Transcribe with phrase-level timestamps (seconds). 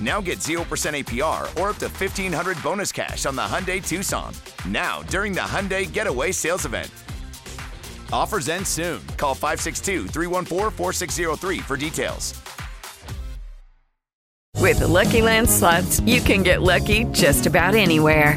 [0.00, 4.34] Now get 0% APR or up to 1500 bonus cash on the Hyundai Tucson.
[4.68, 6.90] Now, during the Hyundai Getaway Sales Event.
[8.12, 9.00] Offers end soon.
[9.16, 12.34] Call 562 314 4603 for details.
[14.66, 18.36] With the Lucky Land slots, you can get lucky just about anywhere.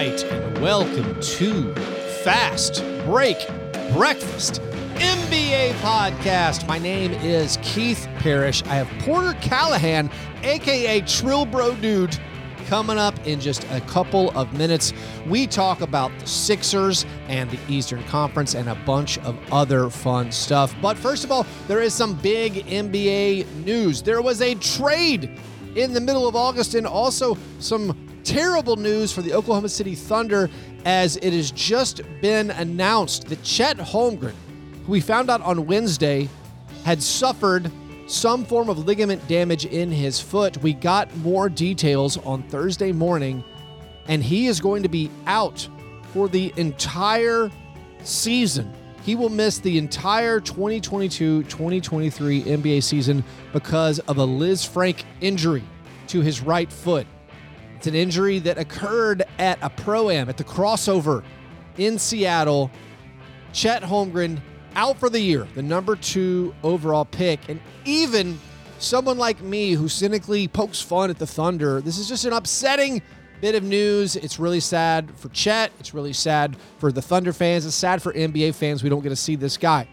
[0.00, 1.74] And welcome to
[2.24, 3.46] Fast Break
[3.92, 4.62] Breakfast
[4.94, 6.66] NBA podcast.
[6.66, 8.62] My name is Keith Parrish.
[8.62, 10.10] I have Porter Callahan,
[10.42, 12.18] aka Trill Bro Dude,
[12.66, 14.94] coming up in just a couple of minutes.
[15.26, 20.32] We talk about the Sixers and the Eastern Conference and a bunch of other fun
[20.32, 20.74] stuff.
[20.80, 24.00] But first of all, there is some big NBA news.
[24.00, 25.38] There was a trade
[25.76, 30.48] in the middle of August and also some terrible news for the Oklahoma City Thunder
[30.84, 34.34] as it has just been announced that Chet Holmgren,
[34.86, 36.28] who we found out on Wednesday,
[36.84, 37.70] had suffered
[38.06, 40.60] some form of ligament damage in his foot.
[40.62, 43.44] We got more details on Thursday morning,
[44.08, 45.68] and he is going to be out
[46.12, 47.50] for the entire
[48.02, 48.72] season.
[49.02, 55.62] He will miss the entire 2022 2023 NBA season because of a Lisfranc injury
[56.08, 57.06] to his right foot.
[57.80, 61.24] It's an injury that occurred at a pro am at the Crawsover
[61.78, 62.70] in Seattle.
[63.54, 64.38] Chet Holmgren
[64.76, 67.48] out for the year, the number two overall pick.
[67.48, 68.38] And even
[68.80, 73.00] someone like me who cynically pokes fun at the Thunder, this is just an upsetting
[73.40, 74.14] bit of news.
[74.14, 75.72] It's really sad for Chet.
[75.80, 77.64] It's really sad for the Thunder fans.
[77.64, 78.82] It's sad for NBA fans.
[78.82, 79.88] We don't get to see this guy.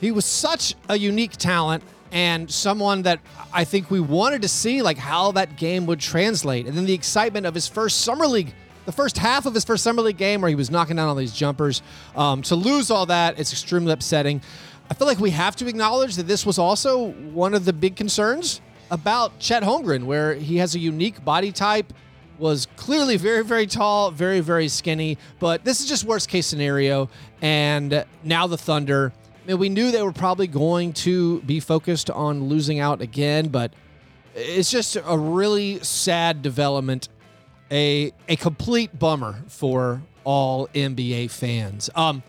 [0.00, 1.82] He was such a unique talent
[2.12, 3.20] and someone that
[3.52, 6.66] I think we wanted to see like how that game would translate.
[6.66, 8.52] And then the excitement of his first summer league,
[8.86, 11.14] the first half of his first summer league game where he was knocking down all
[11.14, 11.82] these jumpers.
[12.16, 14.40] Um, to lose all that, it's extremely upsetting.
[14.90, 17.96] I feel like we have to acknowledge that this was also one of the big
[17.96, 21.92] concerns about Chet Holmgren, where he has a unique body type,
[22.38, 25.18] was clearly very, very tall, very, very skinny.
[25.40, 27.10] But this is just worst case scenario.
[27.42, 29.12] And now the Thunder
[29.48, 33.72] Mean, we knew they were probably going to be focused on losing out again, but
[34.34, 37.08] it's just a really sad development,
[37.70, 41.88] a a complete bummer for all NBA fans.
[41.94, 42.22] Um,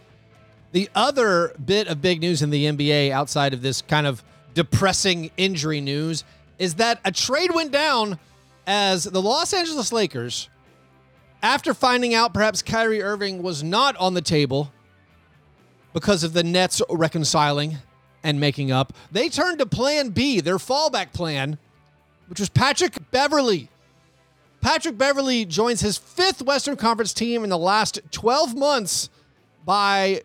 [0.72, 5.30] the other bit of big news in the NBA outside of this kind of depressing
[5.36, 6.24] injury news
[6.58, 8.18] is that a trade went down
[8.66, 10.48] as the Los Angeles Lakers,
[11.44, 14.72] after finding out perhaps Kyrie Irving was not on the table
[15.94, 17.78] because of the Nets reconciling
[18.24, 21.58] and making up, they turned to plan B, their fallback plan,
[22.28, 23.70] which was Patrick Beverley.
[24.62, 29.10] Patrick Beverley joins his fifth Western Conference team in the last 12 months
[29.66, 30.22] by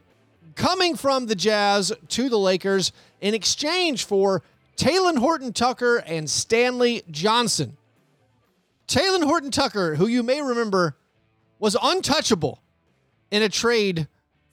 [0.55, 4.43] coming from the Jazz to the Lakers in exchange for
[4.77, 7.77] Talen Horton Tucker and Stanley Johnson.
[8.88, 10.97] Talen Horton Tucker, who you may remember
[11.59, 12.61] was untouchable
[13.31, 14.09] in a trade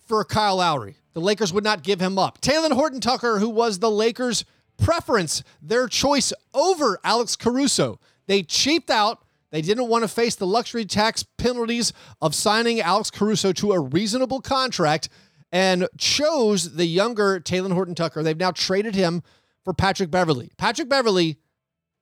[0.07, 0.95] for Kyle Lowry.
[1.13, 2.41] The Lakers would not give him up.
[2.41, 4.45] Talen Horton Tucker, who was the Lakers'
[4.77, 7.99] preference, their choice over Alex Caruso.
[8.27, 9.23] They cheaped out.
[9.51, 11.91] They didn't want to face the luxury tax penalties
[12.21, 15.09] of signing Alex Caruso to a reasonable contract
[15.51, 18.23] and chose the younger Talen Horton Tucker.
[18.23, 19.21] They've now traded him
[19.65, 20.51] for Patrick Beverley.
[20.57, 21.37] Patrick Beverley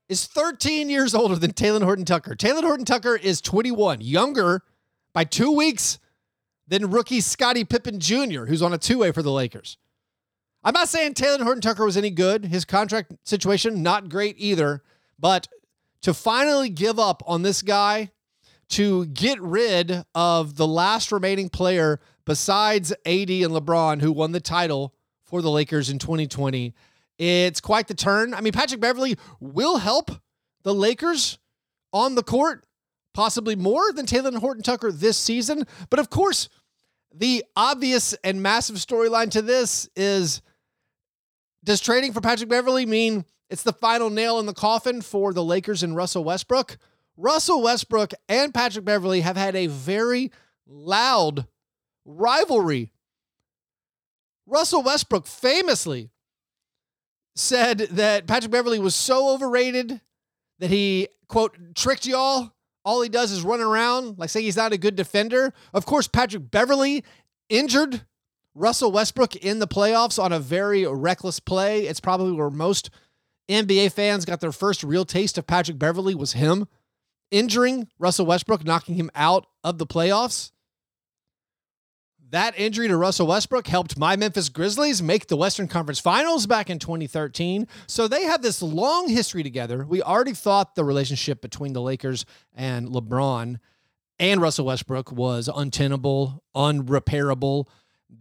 [0.07, 2.35] is 13 years older than Talen Horton Tucker.
[2.35, 4.61] Talen Horton Tucker is 21, younger
[5.13, 5.97] by two weeks
[6.69, 9.77] than rookie Scottie Pippen Jr., who's on a two way for the Lakers.
[10.63, 12.45] I'm not saying Taylor Horton Tucker was any good.
[12.45, 14.83] His contract situation, not great either.
[15.17, 15.47] But
[16.01, 18.11] to finally give up on this guy,
[18.69, 24.39] to get rid of the last remaining player besides AD and LeBron, who won the
[24.39, 24.93] title
[25.23, 26.73] for the Lakers in 2020,
[27.17, 28.33] it's quite the turn.
[28.33, 30.11] I mean, Patrick Beverley will help
[30.63, 31.39] the Lakers
[31.91, 32.65] on the court,
[33.13, 35.65] possibly more than Taylor Horton Tucker this season.
[35.89, 36.47] But of course,
[37.13, 40.41] the obvious and massive storyline to this is
[41.63, 45.43] does trading for Patrick Beverley mean it's the final nail in the coffin for the
[45.43, 46.77] Lakers and Russell Westbrook?
[47.17, 50.31] Russell Westbrook and Patrick Beverley have had a very
[50.65, 51.47] loud
[52.05, 52.91] rivalry.
[54.45, 56.09] Russell Westbrook famously
[57.35, 60.01] said that Patrick Beverley was so overrated
[60.59, 62.53] that he, quote, tricked y'all.
[62.85, 65.53] All he does is run around, like say he's not a good defender.
[65.73, 67.03] Of course, Patrick Beverley
[67.49, 68.01] injured
[68.55, 71.87] Russell Westbrook in the playoffs on a very reckless play.
[71.87, 72.89] It's probably where most
[73.49, 76.67] NBA fans got their first real taste of Patrick Beverley was him
[77.31, 80.51] injuring Russell Westbrook, knocking him out of the playoffs.
[82.31, 86.69] That injury to Russell Westbrook helped my Memphis Grizzlies make the Western Conference Finals back
[86.69, 87.67] in 2013.
[87.87, 89.83] So they have this long history together.
[89.83, 93.57] We already thought the relationship between the Lakers and LeBron
[94.19, 97.65] and Russell Westbrook was untenable, unrepairable.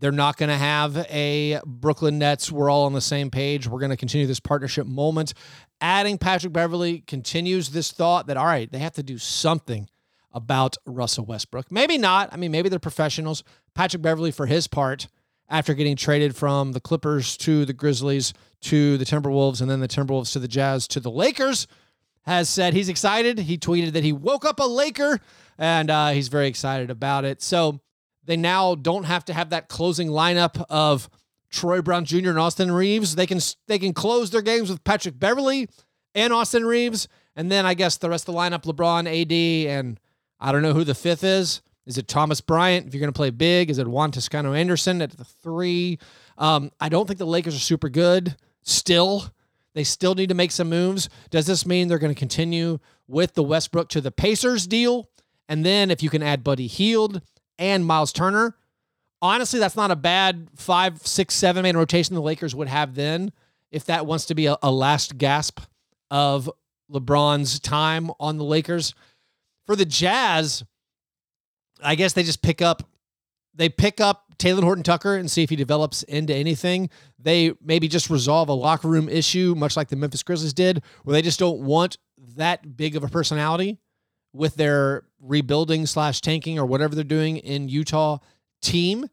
[0.01, 2.51] They're not going to have a Brooklyn Nets.
[2.51, 3.69] We're all on the same page.
[3.69, 5.35] We're going to continue this partnership moment.
[5.83, 9.87] Adding Patrick Beverley continues this thought that, all right, they have to do something
[10.33, 11.71] about Russell Westbrook.
[11.73, 12.33] Maybe not.
[12.33, 13.43] I mean, maybe they're professionals.
[13.75, 15.09] Patrick Beverley, for his part,
[15.49, 19.89] after getting traded from the Clippers to the Grizzlies to the Timberwolves and then the
[19.89, 21.67] Timberwolves to the Jazz to the Lakers,
[22.23, 23.39] has said he's excited.
[23.39, 25.19] He tweeted that he woke up a Laker
[25.57, 27.41] and uh, he's very excited about it.
[27.41, 27.81] So
[28.25, 31.09] they now don't have to have that closing lineup of
[31.51, 32.29] Troy Brown Jr.
[32.29, 33.15] and Austin Reaves.
[33.15, 35.69] They can they can close their games with Patrick Beverley
[36.15, 39.99] and Austin Reaves, and then I guess the rest of the lineup: LeBron, AD, and
[40.40, 41.62] I don't know who the fifth is.
[41.87, 42.87] Is it Thomas Bryant?
[42.87, 45.99] If you're going to play big, is it Juan Toscano Anderson at the three?
[46.37, 49.25] Um, I don't think the Lakers are super good still.
[49.75, 51.08] They still need to make some moves.
[51.31, 55.08] Does this mean they're going to continue with the Westbrook to the Pacers deal?
[55.49, 57.23] And then if you can add Buddy Hield
[57.58, 58.56] and Myles Turner,
[59.23, 63.32] honestly, that's not a bad five, six, seven man rotation the Lakers would have then
[63.70, 65.61] if that wants to be a, a last gasp
[66.11, 66.50] of
[66.90, 68.94] LeBron's time on the Lakers.
[69.69, 70.65] For the Jazz,
[71.82, 72.88] I guess they just pick up
[73.55, 76.88] they pick up Taylor Horton Tucker and see if he develops into anything.
[77.19, 81.12] They maybe just resolve a locker room issue, much like the Memphis Grizzlies did, where
[81.12, 81.99] they just don't want
[82.37, 83.79] that big of a personality
[84.32, 88.19] with their rebuilding slash tanking or whatever they're doing in Utah
[88.62, 89.06] team.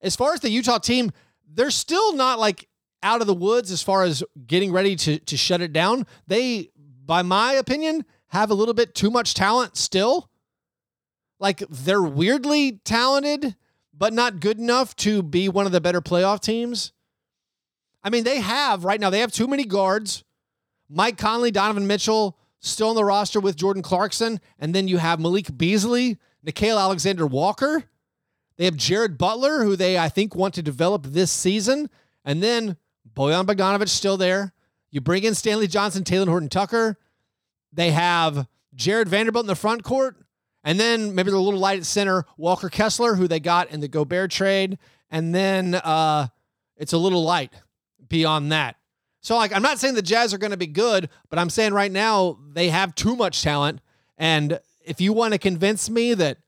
[0.00, 1.10] As far as the Utah team,
[1.46, 2.66] they're still not like
[3.02, 6.06] out of the woods as far as getting ready to to shut it down.
[6.28, 6.70] They,
[7.04, 10.30] by my opinion, have a little bit too much talent still.
[11.38, 13.56] Like they're weirdly talented,
[13.92, 16.92] but not good enough to be one of the better playoff teams.
[18.02, 20.24] I mean, they have right now, they have too many guards.
[20.88, 24.40] Mike Conley, Donovan Mitchell, still on the roster with Jordan Clarkson.
[24.58, 27.84] And then you have Malik Beasley, Nickeil Alexander Walker.
[28.56, 31.90] They have Jared Butler, who they, I think, want to develop this season.
[32.24, 32.76] And then
[33.14, 34.52] Bojan Bogdanovic still there.
[34.90, 36.96] You bring in Stanley Johnson, Taylor Horton Tucker.
[37.72, 40.16] They have Jarred Vanderbilt in the front court.
[40.64, 43.88] And then maybe a little light at center, Walker Kessler, who they got in the
[43.88, 44.78] Gobert trade.
[45.10, 46.28] And then uh,
[46.76, 47.52] it's a little light
[48.08, 48.76] beyond that.
[49.20, 51.74] So, like, I'm not saying the Jazz are going to be good, but I'm saying
[51.74, 53.80] right now they have too much talent.
[54.18, 56.38] And if you want to convince me that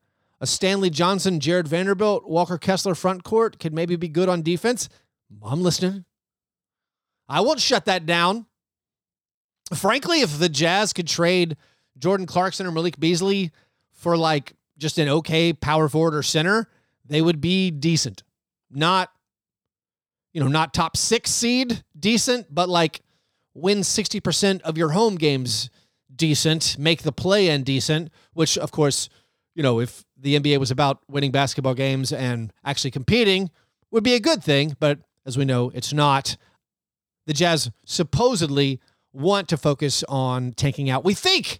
[0.41, 4.89] a Stanley Johnson, Jarred Vanderbilt, Walker Kessler front court could maybe be good on defense,
[5.43, 6.05] I'm listening.
[7.27, 8.45] I won't shut that down.
[9.73, 11.57] Frankly, if the Jazz could trade
[11.97, 13.51] Jordan Clarkson or Malik Beasley
[13.91, 16.67] for like just an okay power forward or center,
[17.05, 18.23] they would be decent.
[18.69, 19.09] Not,
[20.33, 23.01] you know, not top six seed decent, but like
[23.53, 25.69] win 60% of your home games
[26.13, 29.09] decent, make the play in decent, which of course,
[29.55, 33.49] you know, if the NBA was about winning basketball games and actually competing,
[33.91, 34.75] would be a good thing.
[34.79, 36.37] But as we know, it's not.
[37.25, 38.79] The Jazz supposedly
[39.15, 41.03] want to focus on tanking out.
[41.03, 41.59] We think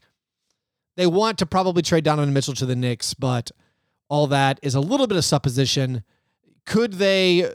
[0.98, 3.52] they want to probably trade Donovan Mitchell to the Knicks, but
[4.10, 6.04] all that is a little bit of supposition.
[6.66, 7.52] Could they uh,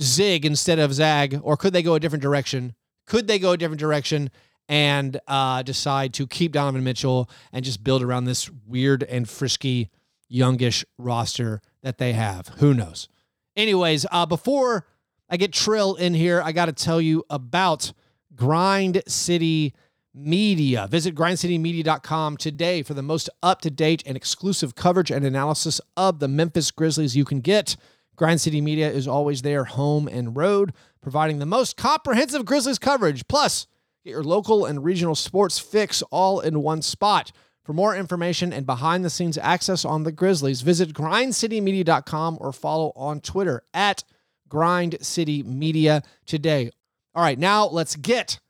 [0.00, 2.74] zig instead of zag, or could they go a different direction?
[3.06, 4.30] Could they go a different direction
[4.68, 9.90] and uh, decide to keep Donovan Mitchell and just build around this weird and frisky,
[10.28, 12.48] youngish roster that they have?
[12.58, 13.08] Who knows?
[13.56, 14.86] Anyways, uh, before
[15.28, 16.42] I get Trill in here.
[16.42, 17.92] I got to tell you about
[18.34, 19.74] Grind City
[20.14, 20.86] Media.
[20.88, 26.20] Visit grindcitymedia.com today for the most up to date and exclusive coverage and analysis of
[26.20, 27.76] the Memphis Grizzlies you can get.
[28.16, 33.26] Grind City Media is always there, home and road, providing the most comprehensive Grizzlies coverage.
[33.26, 33.66] Plus,
[34.04, 37.32] get your local and regional sports fix all in one spot.
[37.64, 42.92] For more information and behind the scenes access on the Grizzlies, visit grindcitymedia.com or follow
[42.94, 44.04] on Twitter at
[44.48, 46.70] Grind City Media today.
[47.14, 48.40] All right, now let's get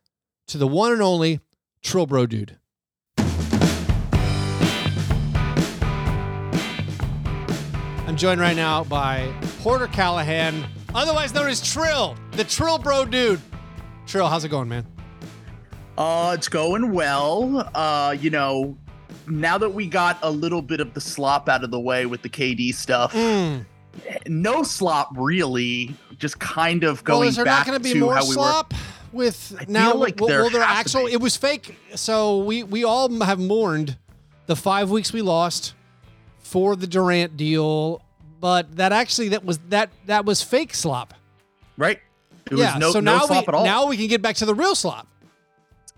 [0.48, 1.40] to the one and only
[1.82, 2.58] Trill Bro Dude.
[8.06, 13.40] I'm joined right now by Porter Callahan, otherwise known as Trill, the Trill Bro Dude.
[14.06, 14.86] Trill, how's it going, man?
[15.96, 17.70] Uh, it's going well.
[17.74, 18.76] Uh, you know,
[19.26, 22.22] now that we got a little bit of the slop out of the way with
[22.22, 23.64] the KD stuff, Mm.
[24.26, 25.94] No slop really.
[26.18, 28.32] Just kind of Well, going is there back not going to be more how we
[28.32, 28.74] slop
[29.12, 29.94] with I now?
[29.94, 31.06] like will, there will there actual?
[31.06, 31.76] It was fake.
[31.94, 33.96] So we we all have mourned
[34.46, 35.74] the five weeks we lost
[36.38, 38.02] for the Durant deal,
[38.40, 41.14] but that actually that was that that was fake slop.
[41.76, 42.00] Right?
[42.50, 42.74] It yeah.
[42.74, 43.64] was no, so no now slop we at all.
[43.64, 45.08] now we can get back to the real slop.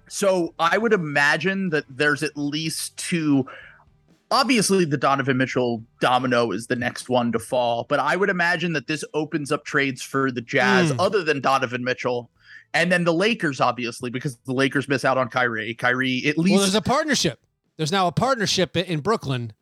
[0.08, 3.46] So I would imagine that there's at least two.
[4.30, 8.72] Obviously, the Donovan Mitchell domino is the next one to fall, but I would imagine
[8.72, 10.96] that this opens up trades for the Jazz Mm.
[10.98, 12.28] other than Donovan Mitchell.
[12.74, 15.74] And then the Lakers, obviously, because the Lakers miss out on Kyrie.
[15.74, 16.52] Kyrie, at least.
[16.54, 17.40] Well, there's a partnership.
[17.76, 19.52] There's now a partnership in Brooklyn,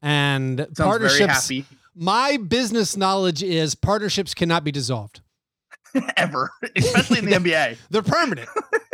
[0.00, 1.32] and sounds very partnerships.
[1.32, 1.64] happy
[1.94, 5.20] My business knowledge is partnerships cannot be dissolved.
[6.16, 7.76] ever, especially in the NBA.
[7.90, 8.48] They're permanent.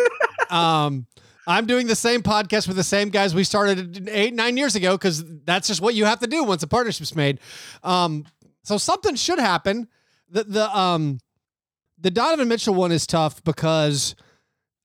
[0.51, 1.07] um,
[1.49, 4.93] I'm doing the same podcast with the same guys we started eight, nine years ago
[4.93, 7.41] because that's just what you have to do once a partnership's made.
[7.83, 8.27] Um,
[8.65, 9.89] so something should happen.
[10.29, 11.21] The the um
[11.99, 14.15] the Donovan Mitchell one is tough because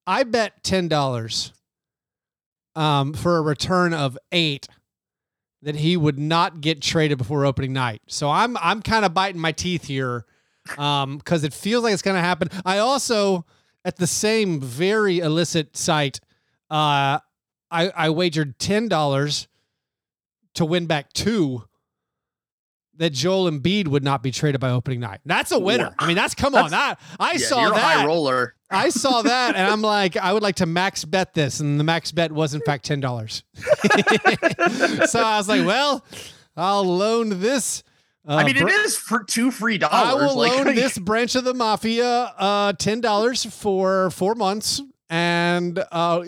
[0.08, 1.52] I bet ten dollars
[2.76, 4.68] um for a return of eight
[5.64, 8.02] that he would not get traded before opening night.
[8.08, 10.26] So I'm I'm kind of biting my teeth here
[10.78, 12.48] um because it feels like it's gonna happen.
[12.64, 13.46] I also
[13.84, 16.22] at the same very illicit site,
[16.70, 17.20] uh,
[17.72, 19.48] I I wagered ten dollars
[20.56, 21.64] to win back two.
[22.98, 25.20] That Joel Embiid would not be traded by opening night.
[25.26, 25.96] That's a winner.
[25.98, 26.70] I mean, that's come on.
[26.70, 27.80] That I Yeah, saw you're that.
[27.98, 28.54] high roller.
[28.70, 31.84] I saw that, and I'm like, I would like to max bet this, and the
[31.84, 33.44] max bet was in fact ten dollars.
[33.56, 36.06] so I was like, well,
[36.56, 37.82] I'll loan this.
[38.28, 39.96] Uh, I mean, it is for two free dollars.
[39.96, 42.06] I will like, loan this branch of the mafia
[42.38, 44.82] uh, ten dollars for four months
[45.14, 46.26] and uh,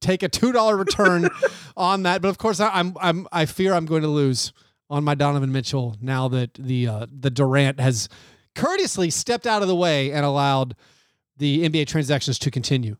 [0.00, 1.30] take a two dollar return
[1.76, 2.20] on that.
[2.20, 4.52] But of course, I, I'm I'm I fear I'm going to lose
[4.90, 8.10] on my Donovan Mitchell now that the uh, the Durant has
[8.54, 10.76] courteously stepped out of the way and allowed
[11.38, 12.98] the NBA transactions to continue.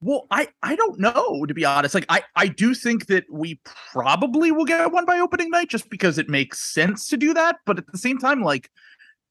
[0.00, 1.92] Well, I I don't know to be honest.
[1.92, 3.60] Like I I do think that we
[3.92, 7.56] probably will get one by opening night just because it makes sense to do that.
[7.66, 8.70] But at the same time, like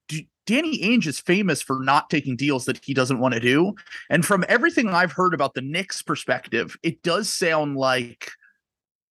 [0.07, 3.73] D- Danny Ainge is famous for not taking deals that he doesn't want to do.
[4.09, 8.31] And from everything I've heard about the Knicks' perspective, it does sound like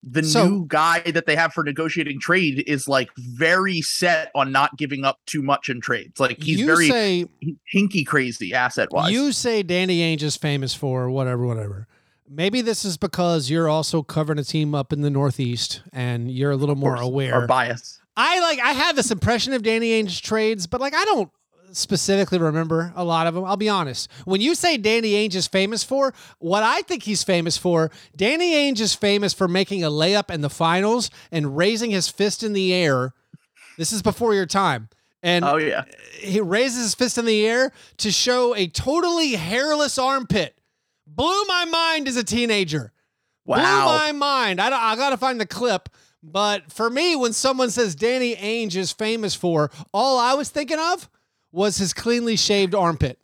[0.07, 4.53] the So- new guy that they have for negotiating trade is like very set on
[4.53, 6.21] not giving up too much in trades.
[6.21, 7.27] Like he's you very say
[7.75, 9.11] hinky crazy asset wise.
[9.11, 11.89] You say Danny Ainge is famous for whatever, whatever.
[12.29, 16.51] Maybe this is because you're also covering a team up in the Northeast and you're
[16.51, 17.35] a little more aware.
[17.35, 18.01] Our bias.
[18.17, 21.31] I like I have this impression of Danny Ainge trades, but like I don't
[21.73, 23.45] specifically remember a lot of them.
[23.45, 24.09] I'll be honest.
[24.25, 28.53] When you say Danny Ainge is famous for, what I think he's famous for, Danny
[28.53, 32.53] Ainge is famous for making a layup in the finals and raising his fist in
[32.53, 33.13] the air.
[33.77, 34.89] This is before your time.
[35.21, 35.85] And Oh yeah.
[36.21, 40.57] he raises his fist in the air to show a totally hairless armpit.
[41.09, 42.93] Blew my mind as a teenager.
[43.47, 43.57] Wow.
[43.57, 44.61] Blew my mind.
[44.61, 45.89] I, don't- I got to find the clip.
[46.27, 50.79] But for me, when someone says Danny Ainge is famous for, all I was thinking
[50.79, 51.11] of
[51.53, 53.19] was his cleanly shaved armpit.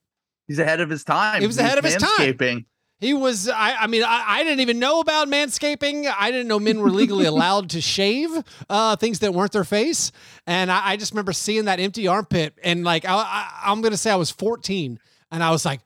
[0.47, 1.41] He's ahead of his time.
[1.41, 2.67] He was ahead of his time.
[2.99, 6.13] He was, I, I mean, I, I didn't even know about manscaping.
[6.19, 8.29] I didn't know men were legally allowed to shave
[8.69, 10.13] uh, things that weren't their face.
[10.47, 12.59] And I, I just remember seeing that empty armpit.
[12.63, 15.01] And like, I, I, I'm going to say I was 14.
[15.31, 15.81] And I was like,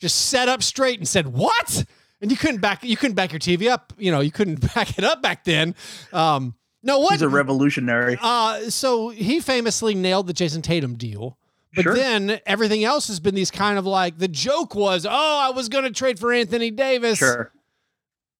[0.00, 1.84] just sat up straight and said, What?
[2.20, 3.92] And you couldn't back, you couldn't back your TV up.
[3.98, 5.74] You know, you couldn't back it up back then.
[6.12, 7.12] Um, no, what?
[7.12, 8.18] He's a revolutionary.
[8.20, 11.36] Uh, so he famously nailed the Jayson Tatum deal.
[11.74, 11.94] But Sure.
[11.94, 15.68] then everything else has been these kind of like the joke was, oh, I was
[15.68, 17.52] going to trade for Anthony Davis Sure.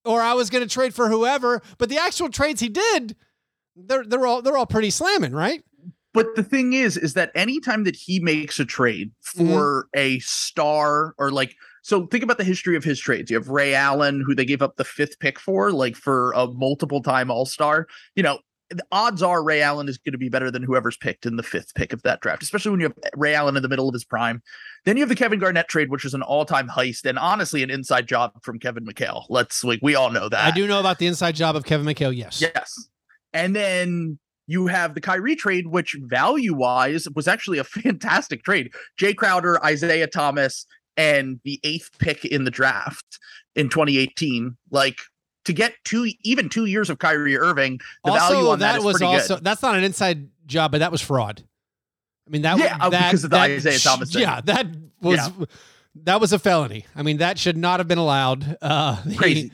[0.04, 1.62] or I was going to trade for whoever.
[1.78, 3.14] But the actual trades he did,
[3.76, 5.62] they're they're all they're all pretty slamming, right?
[6.12, 9.48] But the thing is, is that anytime that he makes a trade Mm-hmm.
[9.54, 13.30] for a star or like, so think about the history of his trades.
[13.30, 16.46] You have Ray Allen, who they gave up the fifth pick for, like for a
[16.46, 17.86] multiple time All Star.
[18.14, 18.38] You know,
[18.70, 21.42] the odds are Ray Allen is going to be better than whoever's picked in the
[21.42, 23.92] fifth pick of that draft, especially when you have Ray Allen in the middle of
[23.92, 24.42] his prime.
[24.84, 27.62] Then you have the Kevin Garnett trade, which is an all time heist and honestly
[27.62, 29.24] an inside job from Kevin McHale.
[29.28, 30.44] Let's like we all know that.
[30.44, 32.16] I do know about the inside job of Kevin McHale.
[32.16, 32.40] Yes.
[32.40, 32.88] Yes.
[33.32, 38.72] And then you have the Kyrie trade, which value wise was actually a fantastic trade.
[39.00, 40.66] Jae Crowder, Isaiah Thomas,
[41.00, 43.18] and the eighth pick in the draft
[43.56, 44.56] in 2018.
[44.70, 44.98] Like
[45.46, 48.84] to get two, even two years of Kyrie Irving, the also, value on that, is
[48.84, 49.44] was pretty also good.
[49.44, 51.42] that's not an inside job, but that was fraud.
[52.26, 54.22] I mean that Yeah, oh, that, because of the that Isaiah Thomas thing.
[54.22, 54.66] Yeah, that
[55.00, 55.30] was
[56.04, 56.84] that was a felony.
[56.94, 58.58] I mean that should not have been allowed.
[58.60, 59.52] Uh, the, Crazy.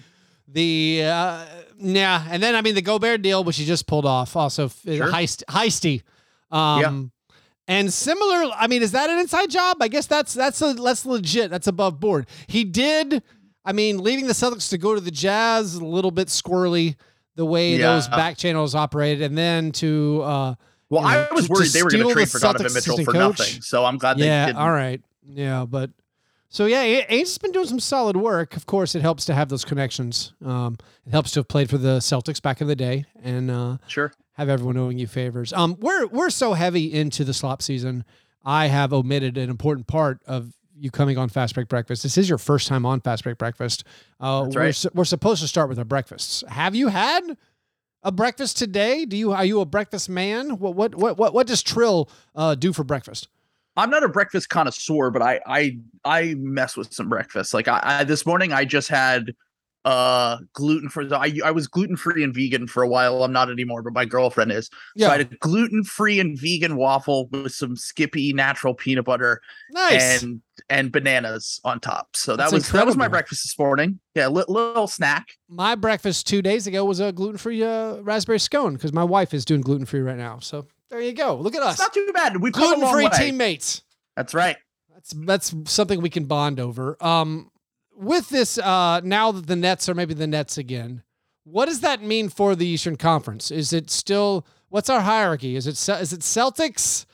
[0.49, 1.45] The uh,
[1.79, 5.09] yeah, and then I mean the Gobert deal, which he just pulled off, also Sure.
[5.09, 6.03] heist, heisty.
[6.51, 7.11] Um,
[7.69, 9.79] And similar, I mean, is that an inside job?
[9.81, 11.51] I guess that's that's a that's legit.
[11.51, 12.27] That's above board.
[12.47, 13.23] He did.
[13.65, 16.95] I mean, leaving the Celtics to go to the Jazz a little bit squirrely
[17.35, 17.95] the way Yeah.
[17.95, 20.55] those back channels operated, and then to uh,
[20.89, 22.99] Well, you know, I was worried they were going to trade the for Donovan Mitchell
[23.05, 23.39] for coach.
[23.41, 23.63] nothing.
[23.63, 24.59] So I'm glad they yeah, didn't.
[24.59, 25.91] all right, yeah, but
[26.49, 28.57] so yeah, Ainge has been doing some solid work.
[28.57, 30.33] Of course, it helps to have those connections.
[30.45, 30.77] Um,
[31.07, 34.13] it helps to have played for the Celtics back in the day, and uh, Sure.
[34.35, 35.53] have everyone owing you favors.
[35.53, 38.05] Um, we're we're so heavy into the slop season.
[38.45, 42.03] I have omitted an important part of you coming on Fast Break Breakfast.
[42.03, 43.83] This is your first time on Fast Break Breakfast.
[44.21, 44.75] Uh, That's we're, right.
[44.75, 46.45] su- we're supposed to start with our breakfasts.
[46.49, 47.23] Have you had
[48.03, 49.05] a breakfast today?
[49.05, 50.59] Do you are you a breakfast man?
[50.59, 53.27] What what what what, what does Trill uh, do for breakfast?
[53.77, 57.53] I'm not a breakfast connoisseur, but I I I mess with some breakfast.
[57.53, 59.35] Like I, I this morning I just had
[59.87, 61.09] uh gluten free.
[61.13, 63.23] I I was gluten free and vegan for a while.
[63.23, 64.69] I'm not anymore, but my girlfriend is.
[64.97, 65.07] Yeah.
[65.07, 69.41] So I had a gluten free and vegan waffle with some Skippy natural peanut butter
[69.71, 70.23] Nice.
[70.23, 72.17] and and bananas on top.
[72.17, 74.01] So that That's was that was my breakfast this morning.
[74.17, 75.29] Yeah, li- little snack.
[75.49, 79.33] my breakfast two days ago was a gluten free uh, raspberry scone because my wife
[79.33, 80.41] is doing gluten free right now.
[80.41, 81.37] So there you go.
[81.37, 82.41] Look at us, It's not too bad.
[82.43, 83.83] We've gluten free teammates.
[84.17, 84.57] That's right.
[84.95, 86.97] That's that's something we can bond over.
[87.01, 87.51] Um,
[87.97, 91.03] with this, uh, now that the Nets are maybe the Nets again,
[91.45, 93.51] what does that mean for the Eastern Conference?
[93.51, 95.57] Is it still what's our hierarchy?
[95.57, 97.07] Is it is it Celtics,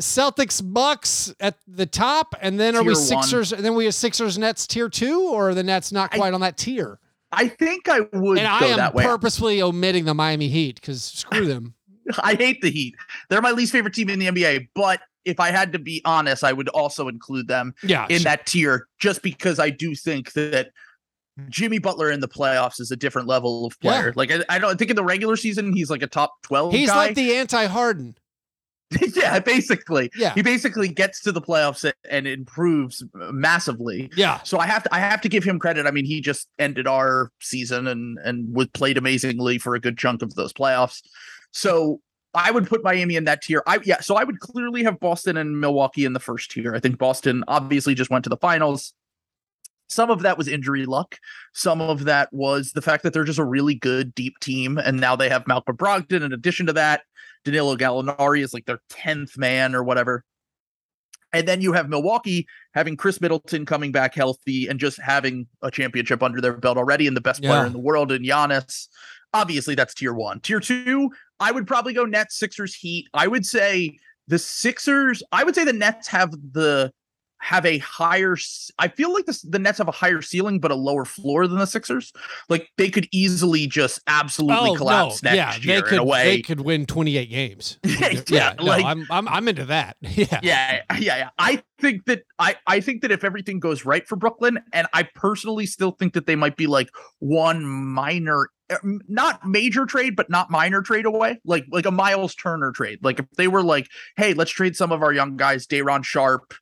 [0.00, 3.22] Celtics, Bucks at the top, and then are we Tier one.
[3.22, 6.16] Sixers, and then we have Sixers, Nets tier two, or are the Nets not I-
[6.16, 6.98] quite on that tier?
[7.32, 11.74] I think I would And I am purposefully omitting the Miami Heat because screw them.
[12.20, 12.94] I hate the Heat.
[13.28, 14.68] They're my least favorite team in the NBA.
[14.74, 18.24] But if I had to be honest, I would also include them Yeah, in sure.
[18.24, 20.70] that tier just because I do think that
[21.50, 24.06] Jimmy Butler in the playoffs is a different level of player.
[24.06, 24.12] Yeah.
[24.16, 26.88] Like I, I don't think in the regular season he's like a top 12 He's
[26.88, 26.96] guy.
[26.96, 28.16] like the anti-Harden.
[29.16, 30.08] yeah, basically.
[30.16, 34.08] Yeah, He basically gets to the playoffs and improves massively.
[34.16, 34.40] yeah.
[34.44, 35.86] So I have to I have to give him credit.
[35.86, 39.98] I mean, he just ended our season and and was played amazingly for a good
[39.98, 41.02] chunk of those playoffs.
[41.50, 42.00] So
[42.36, 43.62] I would put Miami in that tier.
[43.66, 46.74] I yeah, so I would clearly have Boston and Milwaukee in the first tier.
[46.74, 48.92] I think Boston obviously just went to the finals.
[49.88, 51.18] Some of that was injury luck.
[51.54, 55.00] Some of that was the fact that they're just a really good deep team, and
[55.00, 56.22] now they have Malcolm Brogdon.
[56.22, 57.02] In addition to that,
[57.44, 60.24] Danilo Gallinari is like their tenth man or whatever.
[61.32, 65.70] And then you have Milwaukee having Khris Middleton coming back healthy and just having a
[65.70, 68.88] championship under their belt already and the best player in the world in Giannis.
[69.36, 70.40] Obviously, that's tier one.
[70.40, 73.06] Tier two, I would probably go Nets, Sixers, Heat.
[73.14, 76.92] I would say the Sixers, I would say the Nets have the
[77.38, 78.36] have a higher
[78.78, 81.58] I feel like this the Nets have a higher ceiling but a lower floor than
[81.58, 82.12] the Sixers.
[82.48, 85.98] Like they could easily just absolutely oh, collapse next Oh, yeah, year they could in
[86.00, 86.24] a way.
[86.24, 87.78] they could win 28 games.
[87.84, 89.96] Yeah, yeah, no, like- I'm I'm I'm into that.
[90.16, 90.40] Yeah.
[90.42, 91.28] yeah, yeah, yeah.
[91.38, 95.02] I think that I I think that if everything goes right for Brooklyn, and I
[95.02, 98.48] personally still think that they might be like one minor,
[98.82, 102.98] not major trade, but not minor trade away, like like a Myles Turner trade.
[103.02, 106.54] Like if they were like, hey, let's trade some of our young guys, Day'Ron Sharpe,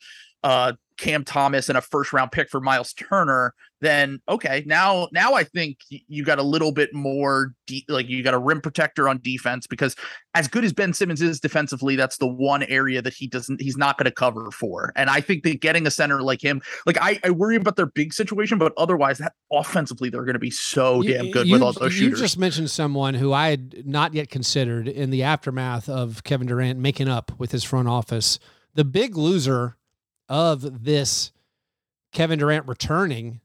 [0.43, 3.55] uh, Cam Thomas, and a first round pick for Myles Turner.
[3.81, 8.23] Then okay, now now I think you got a little bit more de- like you
[8.23, 9.95] got a rim protector on defense because
[10.33, 13.77] as good as Ben Simmons is defensively, that's the one area that he doesn't he's
[13.77, 14.91] not going to cover for.
[14.97, 17.87] And I think that getting a center like him, like I, I worry about their
[17.87, 21.53] big situation, but otherwise that offensively they're going to be so You- damn good you,
[21.53, 22.19] with all those shooters.
[22.19, 26.47] You just mentioned someone who I had not yet considered in the aftermath of Kevin
[26.47, 28.39] Durant making up with his front office.
[28.75, 29.77] The big loser
[30.29, 31.33] of this
[32.13, 33.41] Kevin Durant returning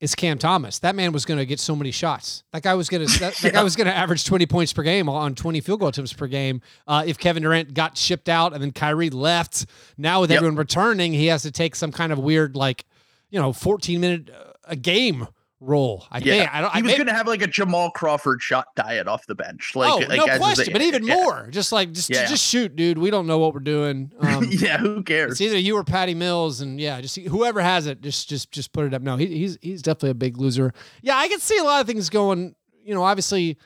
[0.00, 0.80] is Cam Thomas.
[0.80, 2.42] That man was going to get so many shots.
[2.52, 4.82] That guy was going to that, that guy was going to average 20 points per
[4.82, 6.60] game on 20 field goal attempts per game.
[6.86, 10.36] Uh, if Kevin Durant got shipped out and then Kyrie left, now with Yep.
[10.38, 12.84] everyone returning, he has to take some kind of weird like,
[13.30, 15.26] you know, 14 minute uh, a game
[15.64, 16.06] role.
[16.10, 16.72] I Yeah, think I don't.
[16.72, 19.72] he I was going to have like a Jamal Crawford shot diet off the bench.
[19.74, 21.14] Like, oh, like no question, but even yeah.
[21.14, 22.26] more, just like just Yeah.
[22.26, 22.98] just shoot, dude.
[22.98, 24.12] We don't know what we're doing.
[24.20, 25.32] Um, yeah, who cares?
[25.32, 28.72] It's either you or Patty Mills, and yeah, just whoever has it, just just just
[28.72, 29.02] put it up.
[29.02, 30.72] No, he, he's he's definitely a big loser.
[31.02, 32.54] Yeah, I can see a lot of things going.
[32.84, 33.56] You know, obviously,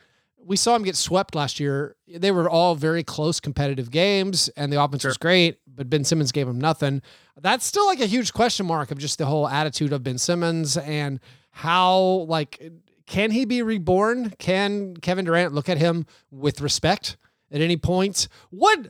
[0.42, 1.96] we saw him get swept last year.
[2.06, 5.58] They were all very close, competitive games, and the offense was great.
[5.66, 7.02] But Ben Simmons gave him nothing.
[7.40, 10.76] That's still like a huge question mark of just the whole attitude of Ben Simmons
[10.76, 12.72] and how like
[13.06, 14.30] can he be reborn?
[14.38, 17.16] Can Kevin Durant look at him with respect
[17.50, 18.28] at any point?
[18.50, 18.88] What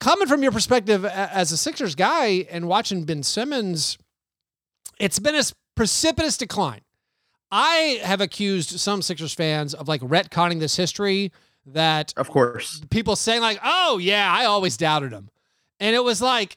[0.00, 3.98] coming from your perspective as a Sixers guy and watching Ben Simmons,
[4.98, 5.42] it's been a
[5.74, 6.82] precipitous decline.
[7.50, 11.32] I have accused some Sixers fans of like retconning this history
[11.66, 12.80] that Of course.
[12.90, 15.30] people saying like, "Oh yeah, I always doubted him,"
[15.78, 16.56] and it was like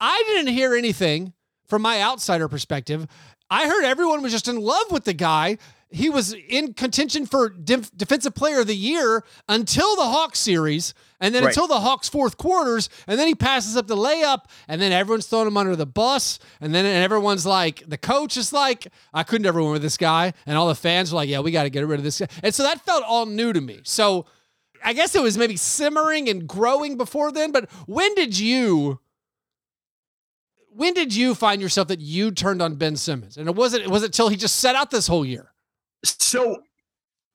[0.00, 1.34] I didn't hear anything
[1.66, 3.06] from my outsider perspective.
[3.50, 5.58] I heard everyone was just in love with the guy.
[5.92, 10.94] He was in contention for def- defensive player of the year until the Hawks series,
[11.18, 11.48] and then Right.
[11.48, 15.26] until the Hawks fourth quarters, and then he passes up the layup, and then everyone's
[15.26, 19.24] throwing him under the bus, and then and everyone's like, the coach is like, I
[19.24, 21.64] couldn't ever win with this guy, and all the fans were like, yeah, we got
[21.64, 23.80] to get rid of this guy, and so that felt all new to me.
[23.82, 24.26] So
[24.84, 29.00] I guess it was maybe simmering and growing before then, but when did you
[30.72, 33.36] when did you find yourself that you turned on Ben Simmons?
[33.36, 35.52] And it wasn't it was it till he just set out this whole year?
[36.04, 36.62] So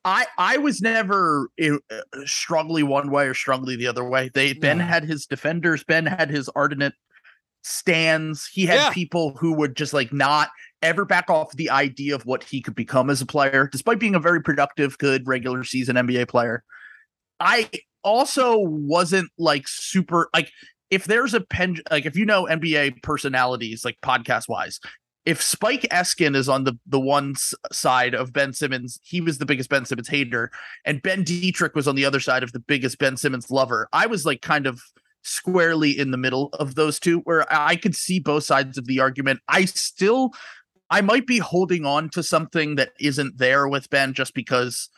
[0.03, 1.77] I I was never uh,
[2.25, 4.29] strongly one way or strongly the other way.
[4.33, 6.93] They Ben had his defenders, Ben had his ardent
[7.63, 8.47] stands.
[8.51, 8.93] He had Yeah.
[8.93, 10.49] people who would just like not
[10.81, 14.13] ever back off the idea of what he could become as a player, despite being
[14.15, 16.63] a very productive, good regular season NBA player.
[17.39, 17.69] I
[18.03, 20.51] also wasn't like super like
[20.89, 24.79] if there's a pen like if you know NBA personalities like podcast wise,
[25.25, 27.35] if Spike Eskin is on the the one
[27.71, 30.51] side of Ben Simmons, he was the biggest Ben Simmons hater,
[30.85, 33.89] and Ben Detrick was on the other side of the biggest Ben Simmons lover.
[33.91, 34.81] I was like kind of
[35.23, 38.99] squarely in the middle of those two, where I could see both sides of the
[38.99, 39.39] argument.
[39.47, 40.31] I still,
[40.91, 44.89] I might be holding on to something that isn't there with Ben just because.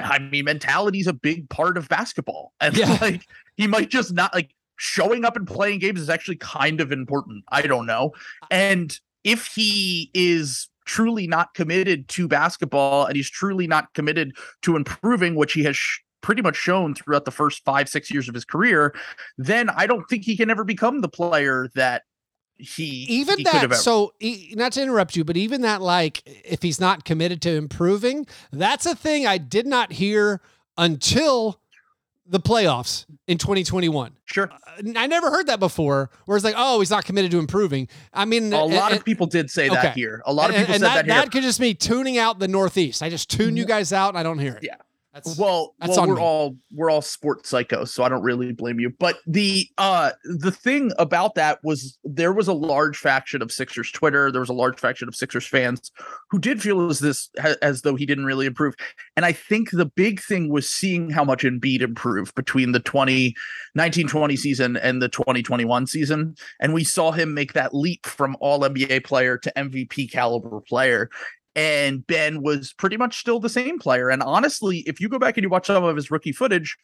[0.00, 2.98] I mean, mentality is a big part of basketball, and Yeah.
[3.00, 3.24] like
[3.56, 4.50] he might just not like
[4.82, 7.44] showing up and playing games is actually kind of important.
[7.50, 8.10] I don't know.
[8.50, 14.74] And if he is truly not committed to basketball and he's truly not committed to
[14.74, 18.34] improving, which he has sh- pretty much shown throughout the first five, six years of
[18.34, 18.92] his career,
[19.38, 22.02] then I don't think he can ever become the player that
[22.56, 26.60] he Even he that so e- not to interrupt you, but even that like if
[26.60, 30.40] he's not committed to improving, that's a thing I did not hear
[30.76, 31.61] until
[32.26, 34.12] the playoffs in 2021.
[34.24, 34.50] sure.
[34.50, 36.10] Uh, I never heard that before.
[36.24, 37.88] Where it's like, oh, he's not committed to improving.
[38.12, 40.22] I mean, A lot and- of people did say that here.
[40.26, 41.14] A lot of people and said that, here.
[41.14, 43.02] that, could just be tuning out the Northeast.
[43.02, 44.62] I just tune you guys out and I don't hear it.
[44.64, 44.76] Yeah.
[45.12, 46.22] That's well, that's well we're me.
[46.22, 48.88] all we're all sports psychos, so I don't really blame you.
[48.98, 53.92] But the uh the thing about that was there was a large faction of Sixers
[53.92, 55.92] Twitter, there was a large faction of Sixers fans
[56.30, 57.28] who did feel as this
[57.60, 58.74] as though he didn't really improve.
[59.14, 63.34] And I think the big thing was seeing how much Embiid improved between the 20
[63.74, 68.60] 1920 season and the 2021 season, and we saw him make that leap from all
[68.60, 71.10] NBA player to MVP caliber player
[71.54, 74.08] and Ben was pretty much still the same player.
[74.08, 76.76] And honestly, if you go back and you watch some of his rookie footage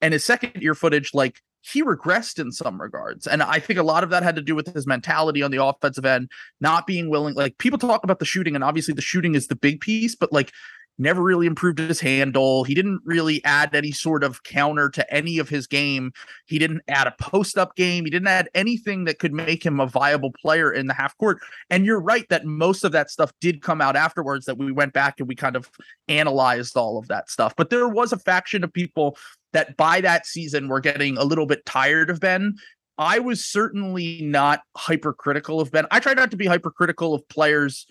[0.00, 3.26] and his second year footage, like he regressed in some regards.
[3.26, 5.64] And I think a lot of that had to do with his mentality on the
[5.64, 6.30] offensive end,
[6.60, 7.34] not being willing.
[7.34, 10.32] Like people talk about the shooting, and obviously the shooting is the big piece, but
[10.32, 10.52] like
[10.98, 12.64] never really improved his handle.
[12.64, 16.12] He didn't really add any sort of counter to any of his game.
[16.46, 18.04] He didn't add a post up game.
[18.04, 21.38] He didn't add anything that could make him a viable player in the half court.
[21.70, 24.92] And you're right that most of that stuff did come out afterwards that we went
[24.92, 25.70] back and we kind of
[26.08, 27.54] analyzed all of that stuff.
[27.56, 29.16] But there was a faction of people
[29.52, 32.54] that by that season were getting a little bit tired of Ben.
[32.98, 35.86] I was certainly not hypercritical of Ben.
[35.90, 37.86] I try not to be hypercritical of players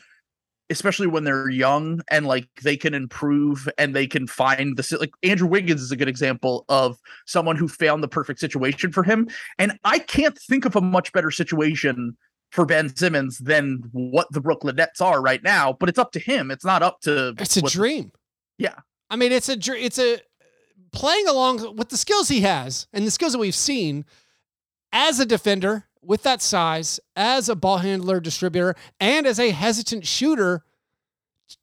[0.71, 5.11] especially when they're young and like they can improve and they can find the like
[5.21, 9.27] Andrew Wiggins is a good example of someone who found the perfect situation for him
[9.59, 12.17] and I can't think of a much better situation
[12.51, 16.19] for Ben Simmons than what the Brooklyn Nets are right now but it's up to
[16.19, 18.11] him it's not up to It's a what- dream.
[18.57, 18.75] Yeah.
[19.09, 20.19] I mean, it's a dr- it's a
[20.93, 24.05] playing along with the skills he has and the skills that we've seen
[24.93, 30.05] as a defender with that size, as a ball handler, distributor, and as a hesitant
[30.07, 30.63] shooter.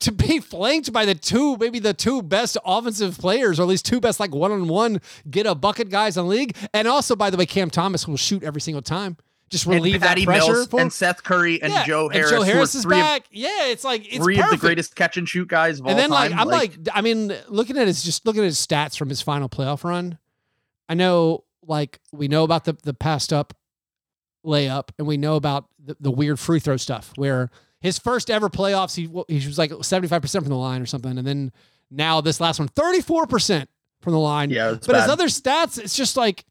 [0.01, 3.87] to be flanked by the two, maybe the two best offensive players, or at least
[3.87, 6.55] two best like one on one get a bucket guys in the league.
[6.75, 9.17] And also, by the way, Cam Thomas will shoot every single time.
[9.49, 12.31] Just relieve and Patty that pressure Mills and Seth Curry and Yeah, Joe Harris.
[12.31, 13.25] Joe Harris is three of- back.
[13.31, 15.99] yeah, it's like it's three of the greatest catch and shoot guys of all And
[15.99, 16.41] then like time.
[16.41, 19.49] I'm like, I mean, looking at his just looking at his stats from his final
[19.49, 20.19] playoff run.
[20.87, 23.55] I know like we know about the the passed up
[24.49, 28.49] layup and we know about the, the weird free throw stuff where his first ever
[28.49, 31.53] playoffs he he was like 75% from the line or something and then
[31.91, 33.67] now this last one 34%
[34.01, 34.51] from the line.
[34.51, 36.45] yeah, But his other stats, it's just like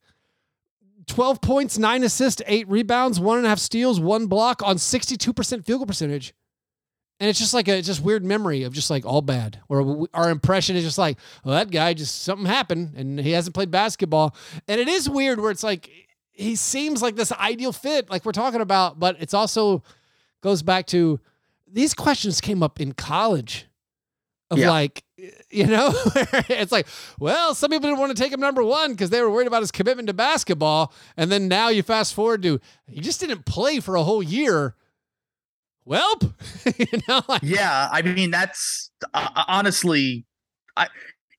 [1.07, 5.65] 12 points, nine assists, eight rebounds, one and a half steals, one block on 62%
[5.65, 6.33] field goal percentage.
[7.19, 9.59] And it's just like a just weird memory of just like all bad.
[9.67, 13.31] Where we, our impression is just like, well, that guy just something happened and he
[13.31, 14.35] hasn't played basketball.
[14.67, 15.89] And it is weird where it's like
[16.37, 19.83] he seems like this ideal fit, like we're talking about, but it's also
[20.41, 21.19] goes back to
[21.67, 23.65] these questions came up in college
[24.51, 24.69] of Yeah.
[24.69, 25.03] like,
[25.49, 25.91] you know,
[26.47, 26.87] it's like,
[27.19, 29.61] well, some people didn't want to take him number one because they were worried about
[29.63, 30.93] his commitment to basketball.
[31.17, 34.75] And then now you fast forward to he just didn't play for a whole year.
[35.87, 36.33] Welp,
[36.77, 40.25] you know, like, yeah, I mean that's uh, honestly,
[40.75, 40.87] I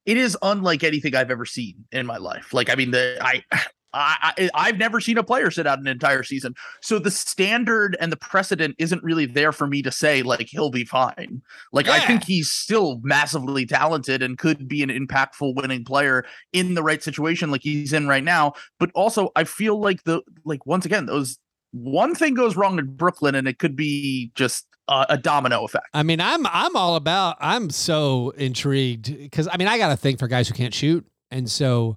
[0.07, 2.53] it is unlike anything I've ever seen in my life.
[2.53, 3.45] Like I mean the I.
[3.93, 7.97] I, I I've never seen a player sit out an entire season, so the standard
[8.01, 11.43] and the precedent isn't really there for me to say like he'll be fine.
[11.73, 16.75] Like I think he's still massively talented and could be an impactful winning player in
[16.75, 18.53] the right situation, like he's in right now.
[18.79, 21.39] But also, I feel like the like once again those
[21.73, 25.87] one thing goes wrong in Brooklyn and it could be just a, a domino effect.
[25.95, 27.37] I mean, I'm I'm all about.
[27.41, 31.07] I'm so intrigued because I mean, I got a thing for guys who can't shoot,
[31.31, 31.97] and so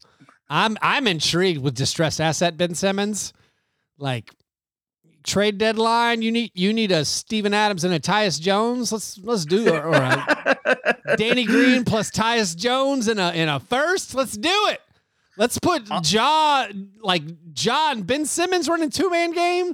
[0.52, 3.32] I'm I'm intrigued with distressed asset Ben Simmons,
[3.98, 4.30] like
[5.24, 6.22] trade deadline.
[6.22, 8.92] You need you need a Steven Adams and a Tyus Jones.
[8.92, 13.62] Let's let's do or, or a Danny Green plus Tyus Jones in a in a
[13.62, 14.14] first.
[14.14, 14.82] Let's do it.
[15.38, 16.68] Let's put Uh, Ja
[17.00, 19.74] like John Ben Simmons running two man game.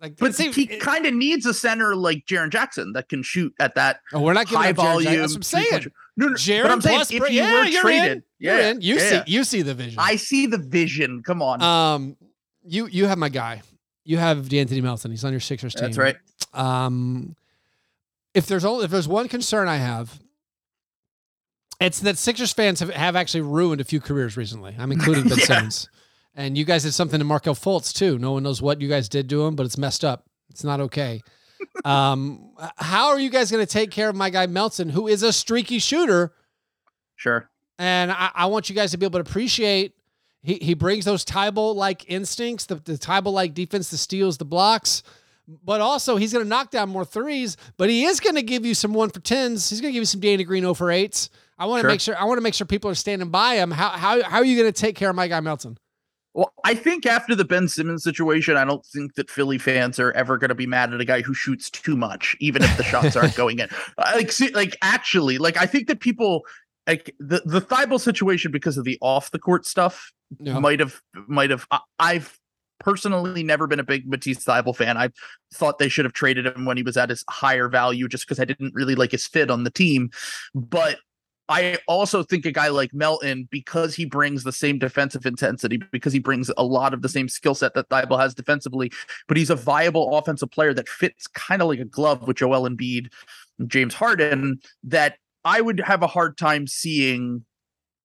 [0.00, 3.52] Like, But see, he kind of needs a center like Jaren Jackson that can shoot
[3.58, 5.04] at that oh, we're not giving high up Jaren Jackson.
[5.04, 5.20] volume.
[5.20, 5.86] That's what I'm saying.
[6.18, 8.22] No, no, Jared I'm saying plus if you yeah, were you're traded, in.
[8.40, 8.80] yeah, You're in.
[8.80, 9.24] You yeah.
[9.24, 9.98] see, you see the vision.
[9.98, 11.22] I see the vision.
[11.22, 12.16] Come on, um,
[12.64, 13.62] you you have my guy.
[14.04, 15.10] You have De'Anthony Melton.
[15.12, 15.84] He's on your Sixers team.
[15.84, 16.16] that's right.
[16.54, 17.36] Um,
[18.34, 20.18] if there's only if there's one concern I have,
[21.80, 24.74] it's that Sixers fans have, have actually ruined a few careers recently.
[24.78, 25.44] I'm including Ben Yeah.
[25.44, 25.88] Simmons,
[26.34, 28.18] and you guys did something to Markelle Fultz too.
[28.18, 30.24] No one knows what you guys did to him, but it's messed up.
[30.50, 31.22] It's not okay.
[31.84, 35.22] Um, how are you guys going to take care of my guy Melton, who is
[35.22, 36.32] a streaky shooter?
[37.16, 37.48] Sure.
[37.78, 39.94] And I, I want you guys to be able to appreciate
[40.42, 44.44] he, he brings those Thybulle like instincts, the, the Thybulle like defense, the steals, the
[44.44, 45.02] blocks,
[45.64, 48.64] but also he's going to knock down more threes, but he is going to give
[48.66, 49.68] you some one for tens.
[49.70, 51.30] He's going to give you some Danny Green 0 for eights.
[51.58, 51.90] I want to Sure.
[51.90, 53.70] make sure I want to make sure people are standing by him.
[53.70, 55.76] How, how, how are you going to take care of my guy Melton?
[56.38, 60.12] Well, I think after the Ben Simmons situation, I don't think that Philly fans are
[60.12, 62.84] ever going to be mad at a guy who shoots too much, even if the
[62.84, 63.68] shots aren't going in.
[63.98, 66.44] Like, see, like actually, like I think that people
[66.86, 70.60] like the the Thybulle situation because of the off the court stuff No.
[70.60, 71.66] might have might have.
[71.72, 72.38] I, I've
[72.78, 74.96] personally never been a big Matisse Thybulle fan.
[74.96, 75.08] I
[75.52, 78.38] thought they should have traded him when he was at his higher value, just because
[78.38, 80.10] I didn't really like his fit on the team.
[80.54, 80.98] But
[81.48, 86.12] I also think a guy like Melton, because he brings the same defensive intensity, because
[86.12, 88.92] he brings a lot of the same skill set that Thybulle has defensively,
[89.26, 92.68] but he's a viable offensive player that fits kind of like a glove with Joel
[92.68, 93.10] Embiid,
[93.58, 97.44] and James Harden, that I would have a hard time seeing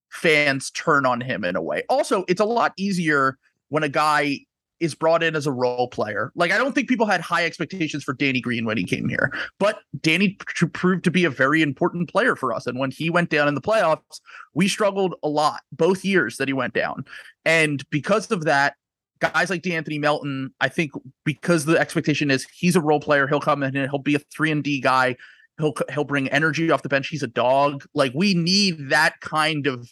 [0.10, 1.84] fans turn on him in a way.
[1.90, 3.38] Also, it's a lot easier
[3.70, 4.40] when a guy
[4.84, 6.32] is brought in as a role player.
[6.36, 9.32] Like I don't think people had high expectations for Danny Green when he came here,
[9.60, 12.68] but Danny pr- proved to be a very important player for us.
[12.68, 14.20] And when he went down in the playoffs,
[14.54, 17.06] we struggled a lot both years that he went down.
[17.46, 18.76] And because of that,
[19.20, 20.92] guys like De'Anthony Melton, I think
[21.24, 24.20] because the expectation is he's a role player, he'll come in and he'll be a
[24.20, 25.16] three and D guy.
[25.60, 27.08] He'll he'll bring energy off the bench.
[27.08, 27.86] He's a dog.
[27.94, 29.88] Like we need that kind of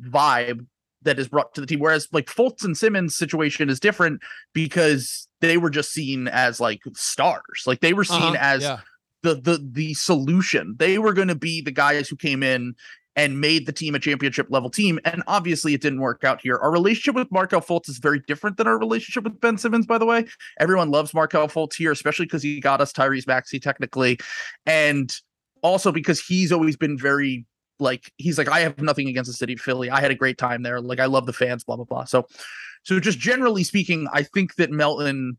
[0.00, 0.66] vibe
[1.04, 1.80] that is brought to the team.
[1.80, 4.20] Whereas like Fultz and Simmons situation is different
[4.52, 7.64] because they were just seen as like stars.
[7.66, 8.80] Like they were seen Uh-huh, as yeah.
[9.22, 10.74] the the the solution.
[10.78, 12.74] They were going to be the guys who came in
[13.14, 14.98] and made the team a championship level team.
[15.04, 16.56] And obviously, it didn't work out here.
[16.56, 19.84] Our relationship with Markelle Fultz is very different than our relationship with Ben Simmons.
[19.86, 20.24] By the way,
[20.58, 24.18] everyone loves Markelle Fultz here, especially because he got us Tyrese Maxey technically,
[24.64, 25.14] and
[25.62, 27.44] also because he's always been very
[27.82, 29.90] like he's like I have nothing against the city of Philly.
[29.90, 30.80] I had a great time there.
[30.80, 31.64] Like I love the fans.
[31.64, 32.04] Blah blah blah.
[32.04, 32.26] So,
[32.82, 35.36] so just generally speaking, I think that Melton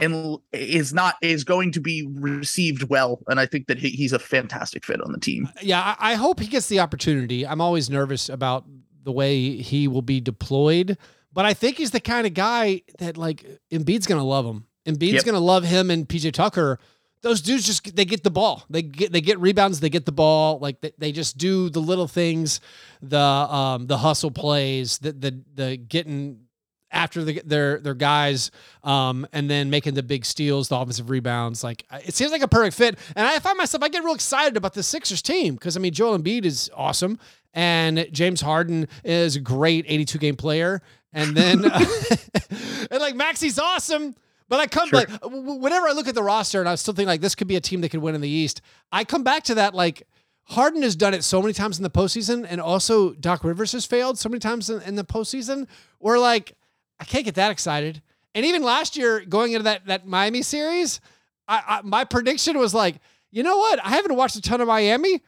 [0.00, 3.20] and is not is going to be received well.
[3.28, 5.46] And I think that he, he's a fantastic fit on the team.
[5.46, 7.46] Uh, yeah, I, I hope he gets the opportunity.
[7.46, 8.64] I'm always nervous about
[9.04, 10.98] the way he will be deployed,
[11.32, 14.66] but I think he's the kind of guy that like Embiid's gonna love him.
[14.86, 15.24] Embiid's Yep.
[15.26, 16.78] gonna love him and PJ Tucker.
[17.24, 18.64] Those dudes just they get the ball.
[18.68, 19.80] They get they get rebounds.
[19.80, 20.58] They get the ball.
[20.58, 22.60] Like they, they just do the little things,
[23.00, 26.40] the um the hustle plays, the the the getting
[26.90, 28.50] after the, their their guys,
[28.82, 31.64] um, and then making the big steals, the offensive rebounds.
[31.64, 32.98] Like it seems like a perfect fit.
[33.16, 35.94] And I find myself I get real excited about the Sixers team because I mean
[35.94, 37.18] Joel Embiid is awesome,
[37.54, 41.64] and James Harden is a great 82 game player, and then
[42.90, 44.14] and like Maxey's awesome.
[44.48, 44.98] But I come Sure.
[45.00, 47.56] like whenever I look at the roster and I'm still thinking like this could be
[47.56, 48.60] a team that could win in the East.
[48.92, 50.06] I come back to that like
[50.48, 53.86] Harden has done it so many times in the postseason, and also Doc Rivers has
[53.86, 55.66] failed so many times in, in the postseason.
[55.98, 56.52] Where like
[57.00, 58.02] I can't get that excited.
[58.34, 61.00] And even last year, going into that that Miami series,
[61.48, 62.96] I, I my prediction was like,
[63.30, 63.80] you know what?
[63.84, 65.22] I haven't watched a ton of Miami,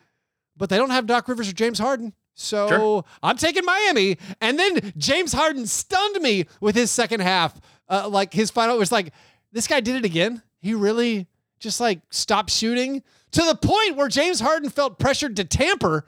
[0.56, 2.12] but they don't have Doc Rivers or James Harden.
[2.34, 3.04] So Sure.
[3.22, 4.18] I'm taking Miami.
[4.42, 7.58] And then James Harden stunned me with his second half.
[7.88, 9.12] Uh, like his final was like,
[9.52, 10.42] this guy did it again.
[10.60, 11.26] He really
[11.58, 16.04] just like stopped shooting to the point where James Harden felt pressured to tamper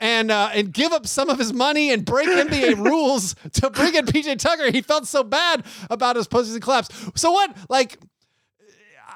[0.00, 3.94] and uh, and give up some of his money and break NBA rules to bring
[3.94, 4.70] in PJ Tucker.
[4.70, 6.88] He felt so bad about his postseason collapse.
[7.14, 7.54] So what?
[7.68, 7.98] Like,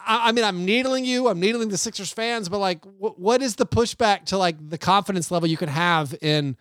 [0.07, 1.29] I, I mean, I'm needling you.
[1.29, 4.79] I'm needling the Sixers fans, but like, wh- what is the pushback to like the
[4.79, 6.57] confidence level you can have in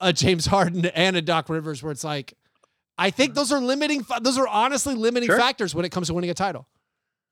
[0.00, 2.34] a James Harden and a Doc Rivers, where it's like,
[2.98, 4.04] I think those are limiting.
[4.22, 5.38] Those are honestly limiting Sure.
[5.38, 6.68] factors when it comes to winning a title.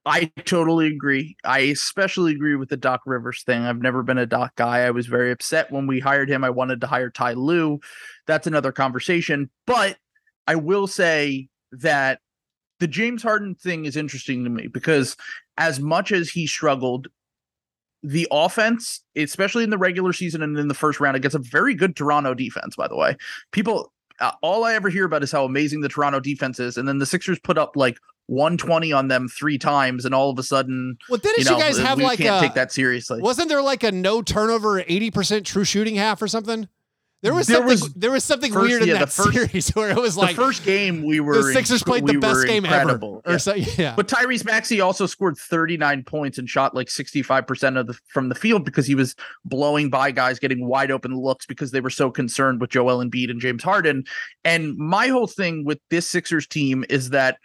[0.06, 1.36] I totally agree.
[1.44, 3.62] I especially agree with the Doc Rivers thing.
[3.62, 4.80] I've never been a Doc guy.
[4.80, 6.44] I was very upset when we hired him.
[6.44, 7.80] I wanted to hire Ty Lue.
[8.26, 9.48] That's another conversation.
[9.66, 9.96] But
[10.46, 12.20] I will say that
[12.80, 15.16] the James Harden thing is interesting to me because
[15.56, 17.08] as much as he struggled,
[18.02, 21.74] the offense, especially in the regular season and in the first round, against a very
[21.74, 23.16] good Toronto defense, by the way.
[23.52, 23.90] People,
[24.24, 26.76] uh, all I ever hear about is how amazing the Toronto defense is.
[26.76, 30.38] And then the Sixers put up like 120 on them three times, and all of
[30.38, 33.20] a sudden, Well, didn't you you, guys have we like can't a, take that seriously.
[33.20, 36.68] Wasn't there like a no turnover, eighty percent true shooting half or something?
[37.24, 37.70] There was There something.
[37.70, 40.36] was- there was something first- weird in yeah, that first- series where it was like
[40.36, 43.22] the first game we were the Sixers inc- played the we best game incredible.
[43.24, 43.38] ever, or Yeah.
[43.38, 43.54] so.
[43.54, 48.28] Yeah, But Tyrese Maxey also scored 39 points and shot like 65% of the from
[48.28, 51.88] the field because he was blowing by guys, getting wide open looks because they were
[51.88, 54.04] so concerned with Joel Embiid and James Harden.
[54.44, 57.38] And my whole thing with this Sixers team is that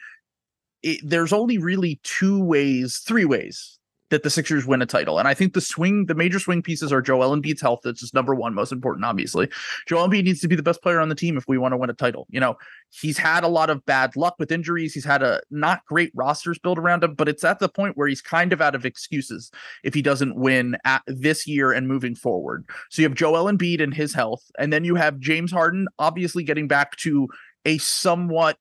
[0.84, 3.79] it, there's only really two ways, three ways
[4.10, 5.20] that the Sixers win a title.
[5.20, 7.82] And I think the swing, the major swing pieces are Joel Embiid's health.
[7.84, 9.50] That's just number one, most important, obviously.
[9.88, 11.78] Joel Embiid needs to be the best player on the team if we want to
[11.78, 12.28] win a title.
[12.30, 12.58] You know,
[12.90, 14.94] he's had a lot of bad luck with injuries.
[14.94, 18.08] He's had a not great rosters built around him, but it's at the point where
[18.08, 19.52] he's kind of out of excuses
[19.84, 22.68] if he doesn't win at this year and moving forward.
[22.90, 26.44] So you have Joel Embiid and his health, and then you have James Harden obviously
[26.44, 27.28] getting back to
[27.66, 28.58] a somewhat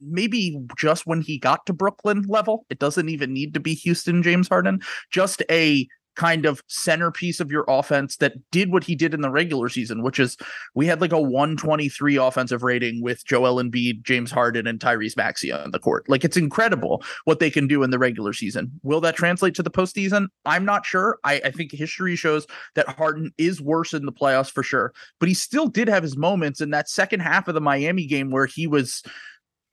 [0.00, 2.66] maybe just when he got to Brooklyn level.
[2.70, 4.80] It doesn't even need to be Houston James Harden,
[5.10, 9.30] just a kind of centerpiece of your offense that did what he did in the
[9.30, 10.36] regular season, which is
[10.74, 15.52] we had like a 123 offensive rating with Joel Embiid, James Harden, and Tyrese Maxey
[15.52, 16.08] on the court.
[16.08, 18.72] Like it's incredible what they can do in the regular season.
[18.82, 20.26] Will that translate to the postseason?
[20.44, 21.18] I'm not sure.
[21.22, 25.28] I, I think history shows that Harden is worse in the playoffs for sure, but
[25.28, 28.46] he still did have his moments in that second half of the Miami game where
[28.46, 29.02] he was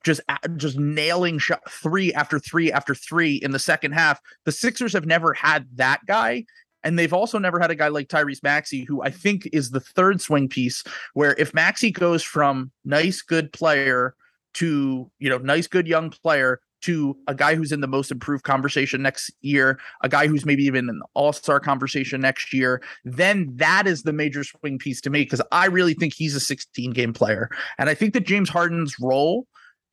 [0.04, 0.20] just
[0.56, 4.20] just nailing shot three after three after three in the second half.
[4.44, 6.44] The Sixers have never had that guy.
[6.84, 9.80] And they've also never had a guy like Tyrese Maxey, who I think is the
[9.80, 14.14] third swing piece, where if Maxey goes from nice, good player
[14.54, 18.44] to, you know, nice, good young player to a guy who's in the most improved
[18.44, 23.50] conversation next year, a guy who's maybe even in the all-star conversation next year, then
[23.54, 26.90] that is the major swing piece to me because I really think he's a 16
[26.90, 27.48] game player.
[27.78, 29.46] And I think that James Harden's role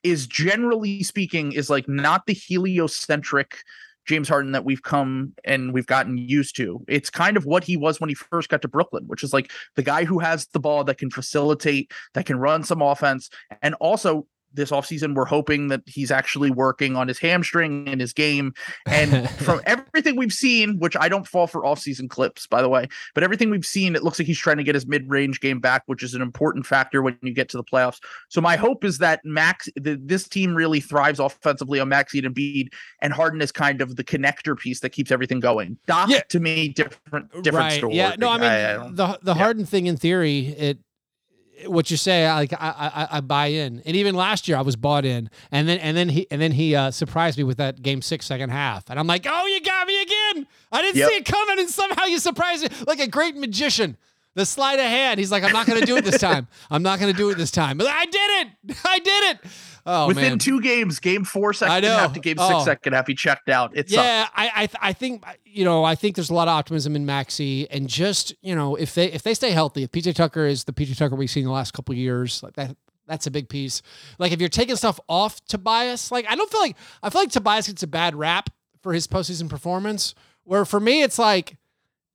[0.04, 3.58] is generally speaking is like not the heliocentric
[4.08, 6.84] James Harden that we've come and we've gotten used to.
[6.88, 9.52] It's kind of what he was when he first got to Brooklyn, which is like
[9.76, 13.30] the guy who has the ball that can facilitate, that can run some offense,
[13.62, 18.14] and also this offseason we're hoping that he's actually working on his hamstring and his
[18.14, 18.54] game
[18.86, 22.88] and from everything we've seen which i don't fall for offseason clips by the way
[23.14, 25.84] but everything we've seen it looks like he's trying to get his mid-range game back
[25.86, 27.99] which is an important factor when you get to the playoffs
[28.30, 32.36] so my hope is that max the, this team really thrives offensively on Maxey and
[32.36, 32.70] Embiid,
[33.02, 36.22] and harden is kind of the connector piece that keeps everything going doc Yeah.
[36.30, 37.78] to me different different right.
[37.78, 38.16] story Yeah.
[38.18, 39.41] No, I mean don't- the the yeah.
[39.43, 40.80] Harden thing in theory, it
[41.68, 42.57] what you say, like I,
[43.12, 45.95] I I buy in, and even last year I was bought in, and then and
[45.95, 48.99] then he and then he uh, surprised me with that game six second half, and
[48.99, 50.47] I'm like, oh, you got me again.
[50.72, 51.09] I didn't Yep.
[51.09, 53.97] see it coming, and somehow you surprised me like a great magician.
[54.34, 55.20] The sleight of hand.
[55.20, 56.47] He's like, I'm not going to do it this time.
[56.70, 57.78] I'm not going to do it this time.
[57.78, 58.78] But I did it.
[58.86, 59.39] I did it.
[59.86, 60.40] Oh Within man.
[60.40, 61.98] two games, game four second know.
[61.98, 62.48] half to game Oh.
[62.50, 63.72] six second half, he checked out.
[63.76, 66.54] It's yeah, I I, th- I think you know I think there's a lot of
[66.54, 70.16] optimism in Maxey, and just you know if they if they stay healthy, if PJ
[70.16, 72.76] Tucker is the PJ Tucker we've seen the last couple of years, like that
[73.08, 73.82] that's a big piece.
[74.20, 77.32] Like if you're taking stuff off Tobias, like I don't feel like I feel like
[77.32, 78.50] Tobias gets a bad rap
[78.82, 80.16] for his postseason performance.
[80.44, 81.58] Where for me it's like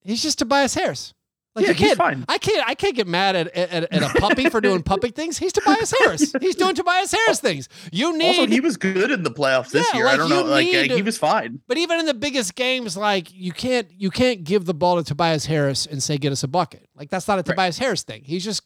[0.02, 1.14] he's just Tobias Harris.
[1.56, 2.24] Like Yeah, he's fine.
[2.28, 5.38] I can't, I can't get mad at, at, at a puppy for doing puppy things.
[5.38, 6.32] He's Tobias Harris.
[6.40, 7.68] He's doing Tobias Harris things.
[7.90, 10.06] You need also he was good in the playoffs this Yeah, year.
[10.06, 11.60] I like, don't you know, like need- he was fine.
[11.66, 15.02] but even in the biggest games, like you can't you can't give the ball to
[15.02, 16.86] Tobias Harris and say get us a bucket.
[16.94, 18.22] Like that's not a Tobias Harris thing.
[18.24, 18.62] He's just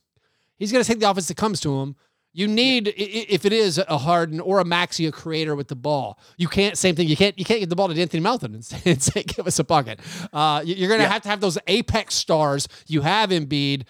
[0.59, 1.95] he's gonna take the offense that comes to him.
[2.33, 5.75] You need i- if it is a Harden or a Maxey, a creator with the
[5.77, 6.19] ball.
[6.37, 7.09] You can't same thing.
[7.09, 9.47] You can't you can't get the ball to Anthony Melton and say, and say give
[9.47, 10.01] us a bucket.
[10.33, 11.09] Uh, you- you're gonna Yeah.
[11.13, 12.69] have to have those apex stars.
[12.87, 13.83] You have Embiid.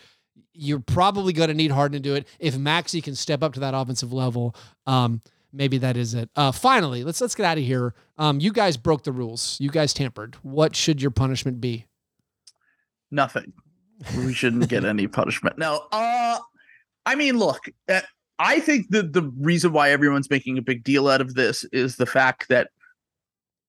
[0.53, 2.26] You're probably gonna need Harden to do it.
[2.38, 4.55] If Maxey can step up to that offensive level,
[4.86, 5.20] um,
[5.53, 6.28] maybe that is it.
[6.36, 7.95] Uh, finally, let's let's get out of here.
[8.18, 9.57] Um, you guys broke the rules.
[9.61, 10.36] You guys tampered.
[10.43, 11.86] What should your punishment be?
[13.11, 13.53] Nothing.
[14.16, 15.59] We shouldn't get any punishment.
[15.59, 15.86] No.
[15.93, 16.38] Uh
[17.07, 18.01] I mean, look, uh,
[18.41, 21.97] I think that the reason why everyone's making a big deal out of this is
[21.97, 22.70] the fact that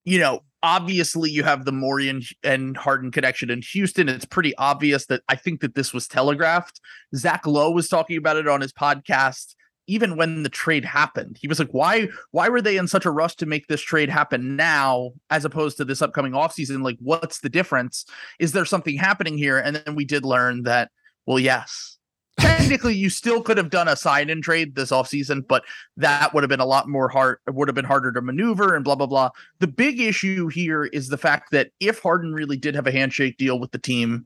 [0.04, 2.10] you know, obviously you have the Morey
[2.44, 4.10] and Harden connection in Houston.
[4.10, 6.80] It's pretty obvious that I think that this was telegraphed.
[7.16, 9.54] Zach Lowe was talking about it on his podcast
[9.88, 11.38] even when the trade happened.
[11.42, 14.10] He was like, why why were they in such a rush to make this trade
[14.10, 16.82] happen now as opposed to this upcoming offseason?
[16.82, 18.06] Like, what's the difference?
[18.40, 19.58] Is there something happening here?
[19.58, 20.92] And then we did learn that,
[21.26, 21.98] well, yes.
[22.40, 25.64] Technically, you still could have done a sign in trade this offseason, but
[25.98, 27.40] that would have been a lot more hard.
[27.48, 29.30] It would have been harder to maneuver and blah, blah, blah.
[29.60, 33.38] The big issue here is the fact that if Harden really did have a handshake
[33.38, 34.26] deal with the team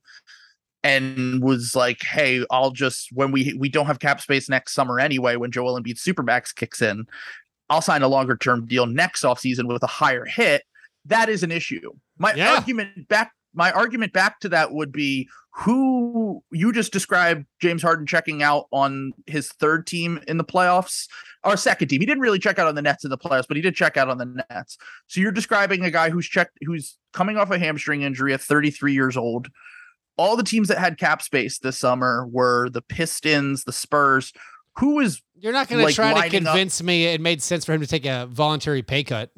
[0.83, 4.99] and was like, hey, I'll just, when we we don't have cap space next summer
[4.99, 7.07] anyway, when Joel Embiid Supermax kicks in,
[7.71, 10.61] I'll sign a longer term deal next offseason with a higher hit.
[11.05, 11.91] That is an issue.
[12.19, 12.53] My Yeah.
[12.53, 18.05] argument back my argument back to that would be who you just described James Harden
[18.05, 21.07] checking out on his third team in the playoffs
[21.45, 22.01] or second team.
[22.01, 23.95] He didn't really check out on the Nets in the playoffs, but he did check
[23.95, 24.77] out on the Nets.
[25.07, 28.93] So you're describing a guy who's checked who's coming off a hamstring injury at 33
[28.93, 29.47] years old.
[30.17, 34.33] All the teams that had cap space this summer were the Pistons, the Spurs.
[34.79, 37.63] Who was You're not going to try to lining up- convince me it made sense
[37.63, 39.31] for him to take a voluntary pay cut.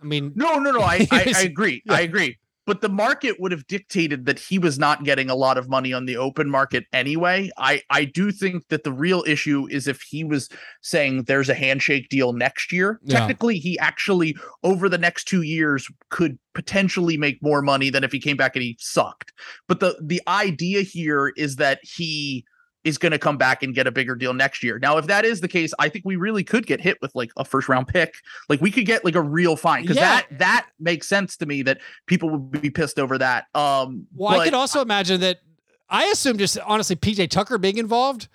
[0.00, 0.80] I mean, No, no, no.
[0.80, 1.82] I, I, I agree.
[1.84, 1.94] Yeah.
[1.94, 2.38] I agree.
[2.70, 5.92] But the market would have dictated that he was not getting a lot of money
[5.92, 7.50] on the open market anyway.
[7.58, 10.48] I, I do think that the real issue is if he was
[10.80, 13.00] saying there's a handshake deal next year.
[13.02, 13.18] Yeah.
[13.18, 18.12] Technically, he actually over the next two years could potentially make more money than if
[18.12, 19.32] he came back and he sucked.
[19.66, 22.44] But the the idea here is that he
[22.84, 24.78] is going to come back and get a bigger deal next year.
[24.78, 27.30] Now, if that is the case, I think we really could get hit with like
[27.36, 28.14] a first round pick.
[28.48, 30.20] Like we could get like a real fine because Yeah.
[30.28, 33.46] that that makes sense to me that people would be pissed over that.
[33.54, 35.40] Um, well, I could also imagine that.
[35.88, 38.28] I assume just honestly PJ Tucker being involved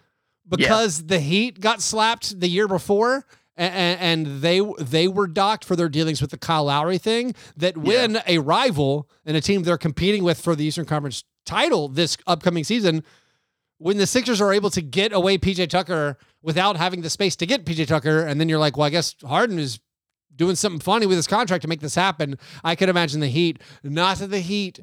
[0.48, 3.26] because the Heat got slapped the year before.
[3.58, 7.34] a- a- And they they were docked for their dealings with the Kyle Lowry thing.
[7.56, 11.88] That when a rival and a team they're competing with for the Eastern Conference title
[11.88, 13.02] this upcoming season,
[13.78, 17.46] when the Sixers are able to get away PJ Tucker without having the space to
[17.46, 19.80] get PJ Tucker, and then you're like, well, I guess Harden is
[20.36, 22.38] doing something funny with his contract to make this happen.
[22.64, 24.80] I could imagine the Heat, not that the Heat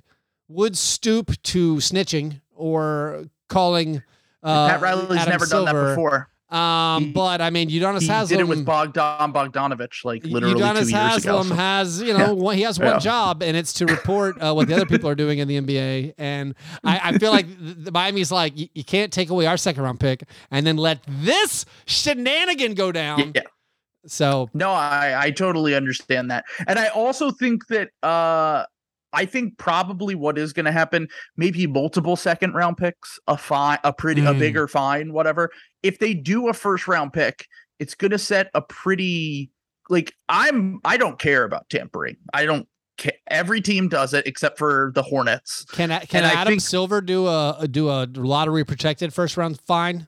[0.49, 4.03] would stoop to snitching or calling.
[4.43, 6.29] Uh, Pat Riley's Adam never done that before.
[6.53, 10.55] Um, He- but I mean, Udonis He Haslam did it with Bogdan Bogdanovic like literally
[10.61, 11.39] Udonis two years ago.
[11.39, 12.31] Haslam so- has, you know, Yeah.
[12.33, 12.99] one, he has one Yeah.
[12.99, 16.15] job, and it's to report uh, what the other people are doing in the NBA.
[16.19, 19.83] And I, I feel like the, Miami's like, you, you can't take away our second
[19.83, 23.33] round pick and then let this shenanigan go down.
[23.35, 23.43] yeah.
[24.07, 26.45] So No, I I totally understand that.
[26.67, 28.65] And I also think that uh
[29.13, 33.79] I think probably what is going to happen, maybe multiple second round picks, a fine,
[33.85, 34.39] a pretty, a Mm.
[34.39, 35.51] bigger fine, whatever.
[35.83, 37.47] If they do a first round pick,
[37.79, 39.51] it's going to set a pretty,
[39.91, 42.17] like, I'm, I don't care about tampering.
[42.33, 42.67] I don't
[42.99, 43.13] care.
[43.29, 45.65] Every team does it except for the Hornets.
[45.73, 50.07] can can And Adam think- Silver do a do a lottery protected first round fine?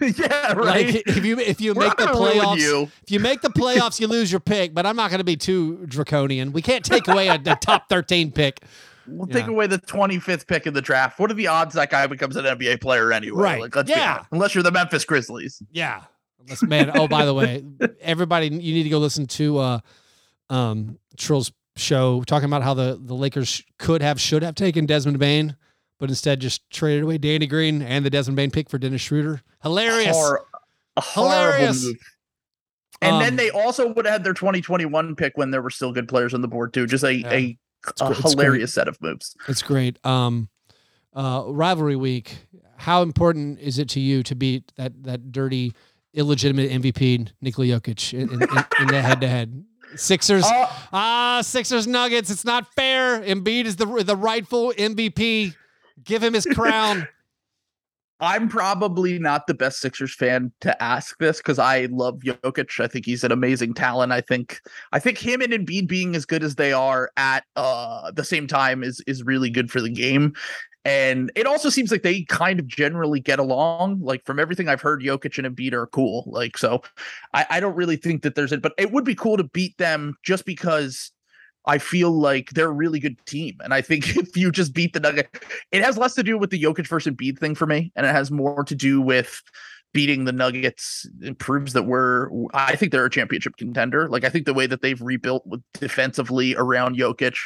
[0.18, 0.94] yeah, right.
[0.94, 2.90] Like if you if you We're make the not gonna ruin playoffs, you.
[3.02, 4.74] if you make the playoffs, you lose your pick.
[4.74, 6.52] But I'm not going to be too draconian.
[6.52, 8.60] We can't take away a, a top 13 pick.
[9.06, 9.34] we'll Yeah.
[9.34, 11.18] take away the 25th pick in the draft.
[11.18, 13.42] What are the odds that guy becomes an NBA player anyway?
[13.42, 13.60] Right.
[13.60, 14.24] Like, let's Yeah.
[14.32, 15.62] Unless you're the Memphis Grizzlies.
[15.72, 16.02] Yeah.
[16.40, 16.90] Unless, man.
[16.94, 17.64] Oh, by the way,
[18.00, 19.80] everybody, you need to go listen to uh,
[20.50, 25.18] um, Trill's show talking about how the the Lakers could have, should have taken Desmond
[25.18, 25.56] Bane,
[25.98, 29.42] but instead just traded away Danny Green and the Desmond Bane pick for Dennis Schroeder.
[29.62, 30.16] Hilarious.
[30.16, 30.46] Hor-
[31.14, 31.84] Hilarious.
[31.84, 31.96] move.
[33.00, 35.92] And Um, then they also would have had their 2021 pick when there were still
[35.92, 36.86] good players on the board too.
[36.86, 37.30] Just a, Yeah.
[37.32, 37.58] a,
[38.00, 39.36] a hilarious set of moves.
[39.46, 40.04] It's great.
[40.04, 40.48] Um,
[41.14, 42.38] uh, rivalry week.
[42.76, 45.74] How important is it to you to beat that that dirty,
[46.14, 49.64] illegitimate MVP Nikola Jokic in, in, in, in the head to head?
[49.96, 50.44] Sixers.
[50.44, 52.30] Uh, Ah, Sixers Nuggets.
[52.30, 53.20] It's not fair.
[53.22, 55.54] Embiid is the the rightful MVP.
[56.04, 57.08] Give him his crown.
[58.20, 62.82] I'm probably not the best Sixers fan to ask this because I love Jokic.
[62.82, 64.10] I think he's an amazing talent.
[64.10, 64.60] I think
[64.92, 68.48] I think him and Embiid being as good as they are at uh the same
[68.48, 70.34] time is is really good for the game.
[70.84, 74.00] And it also seems like they kind of generally get along.
[74.00, 76.24] Like from everything I've heard, Jokic and Embiid are cool.
[76.26, 76.82] Like so,
[77.34, 79.76] I, I don't really think that there's it, but it would be cool to beat
[79.78, 81.12] them just because
[81.68, 83.58] I feel like they're a really good team.
[83.60, 85.28] And I think if you just beat the Nugget,
[85.70, 88.14] it has less to do with the Jokic versus Embiid thing for me, and it
[88.14, 89.42] has more to do with
[89.92, 91.08] beating the Nuggets.
[91.20, 92.28] It proves that we're.
[92.54, 94.08] I think they're a championship contender.
[94.08, 97.36] Like I think the way that they've rebuilt defensively around Jokic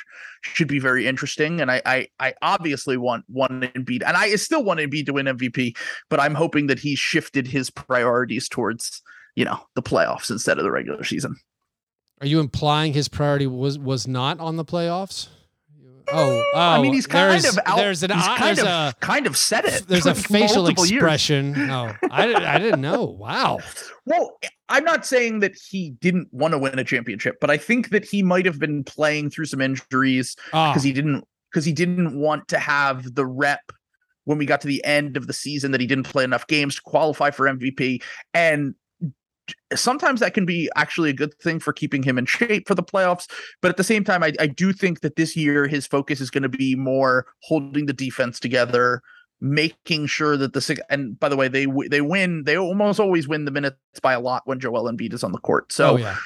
[0.42, 1.60] should be very interesting.
[1.60, 5.26] And I, I, I obviously want one Embiid, and I still want Embiid to win
[5.26, 5.76] MVP,
[6.08, 9.02] but I'm hoping that he shifted his priorities towards
[9.34, 11.36] you know the playoffs instead of the regular season.
[12.22, 15.26] Are you implying his priority was was not on the playoffs?
[16.06, 17.78] Oh, oh I mean, oh, he's kind of out.
[17.78, 19.88] There's an he's kind there's of a kind of said it.
[19.88, 20.92] there's a facial years.
[20.92, 21.68] expression.
[21.68, 23.06] Oh, I didn't, I didn't know.
[23.06, 23.58] Wow.
[24.06, 27.88] Well, I'm not saying that he didn't want to win a championship, but I think
[27.90, 30.68] that he might have been playing through some injuries ah.
[30.68, 33.72] Oh, because he didn't because he didn't want to have the rep
[34.26, 36.76] when we got to the end of the season that he didn't play enough games
[36.76, 38.00] to qualify for MVP
[38.32, 38.76] and
[39.74, 42.82] sometimes that can be actually a good thing for keeping him in shape for the
[42.82, 43.28] playoffs
[43.60, 46.30] but at the same time I, I do think that this year his focus is
[46.30, 49.02] going to be more holding the defense together
[49.40, 53.44] making sure that the and by the way they they win they almost always win
[53.44, 56.16] the minutes by a lot when Joel Embiid is on the court so oh yeah.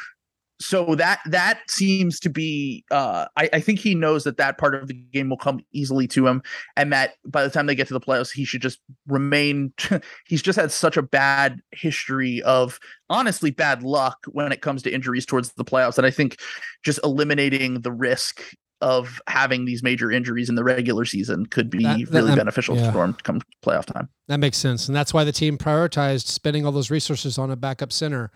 [0.58, 4.74] So that that seems to be uh I, I think he knows that that part
[4.74, 6.42] of the game will come easily to him
[6.76, 9.72] and that by the time they get to the playoffs he should just remain
[10.26, 12.78] he's just had such a bad history of
[13.10, 16.38] honestly bad luck when it comes to injuries towards the playoffs and i think
[16.82, 18.42] just eliminating the risk
[18.82, 22.76] of having these major injuries in the regular season could be That- that- really beneficial
[22.76, 22.92] yeah.
[22.92, 26.64] for him come playoff time That makes sense, and that's why the team prioritized spending
[26.66, 28.30] all those resources on a backup center.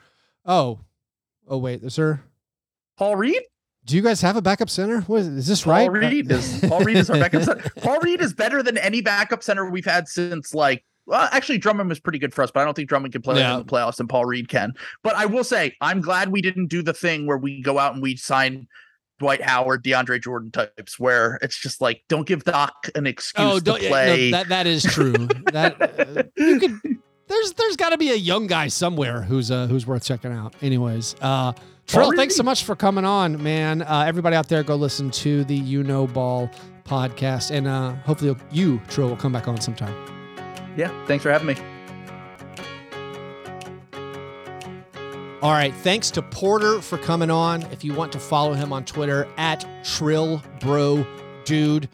[0.46, 0.80] Oh,
[1.50, 2.24] oh wait, is there?
[2.96, 3.42] paul reed
[3.86, 5.00] Do you guys have a backup center?
[5.02, 5.90] What is, is this Paul right?
[5.90, 7.70] Reed is Paul Reed is our backup center.
[7.80, 11.88] Paul Reed is better than any backup center we've had since like well, actually Drummond
[11.88, 13.54] was pretty good for us, but I don't think Drummond can play Yeah.
[13.54, 14.74] in the playoffs and Paul Reed can.
[15.02, 17.94] But I will say I'm glad we didn't do the thing where we go out
[17.94, 18.68] and we sign
[19.18, 23.58] Dwight Howard, DeAndre Jordan types, where it's just like don't give Doc an excuse Oh,
[23.60, 24.30] to play.
[24.30, 25.12] no, that that is true.
[25.52, 25.80] that
[26.18, 26.78] uh, you could.
[27.30, 30.52] There's there's got to be a young guy somewhere who's uh who's worth checking out.
[30.62, 31.52] Anyways, uh,
[31.86, 33.82] Trill, thanks so much for coming on, man.
[33.82, 36.50] Uh, everybody out there, go listen to the You Know Ball
[36.84, 39.94] podcast, and uh, hopefully you, Trill, will come back on sometime.
[40.76, 41.54] yeah, thanks for having me.
[45.42, 45.72] All right.
[45.76, 47.62] Thanks to Porter for coming on.
[47.72, 51.06] If you want to follow him on Twitter at Trill Bro
[51.44, 51.88] Dude.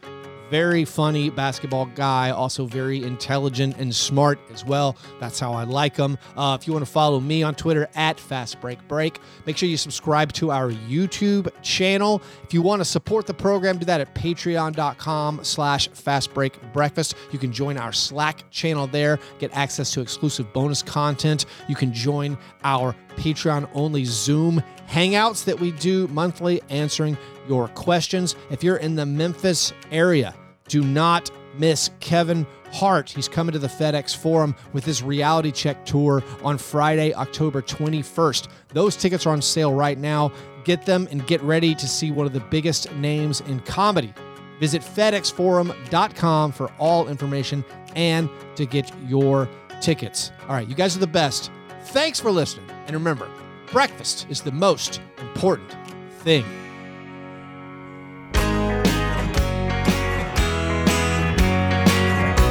[0.50, 4.96] Very funny basketball guy, also very intelligent and smart as well.
[5.18, 6.18] That's how I like him.
[6.36, 9.68] Uh, if you want to follow me on Twitter at Fast Break Break, make sure
[9.68, 12.22] you subscribe to our YouTube channel.
[12.44, 17.16] If you want to support the program, do that at patreon.com slash Fast Break Breakfast.
[17.32, 21.46] You can join our Slack channel there, get access to exclusive bonus content.
[21.68, 27.16] You can join our Patreon only Zoom hangouts that we do monthly, answering
[27.48, 28.36] your questions.
[28.50, 30.34] If you're in the Memphis area,
[30.68, 33.10] do not miss Kevin Hart.
[33.10, 38.48] He's coming to the FedEx Forum with his reality check tour on Friday, October 21st.
[38.68, 40.32] Those tickets are on sale right now.
[40.64, 44.12] Get them and get ready to see one of the biggest names in comedy.
[44.58, 47.64] Visit FedExForum.com for all information
[47.94, 49.48] and to get your
[49.80, 50.32] tickets.
[50.42, 51.50] All right, you guys are the best.
[51.84, 52.68] Thanks for listening.
[52.86, 53.28] And remember,
[53.70, 55.74] breakfast is the most important
[56.20, 56.44] thing.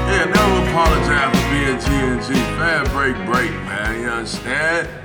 [0.07, 2.33] Yeah, never apologize for being TNG.
[2.57, 4.01] Fan break, break, man.
[4.01, 5.04] You understand?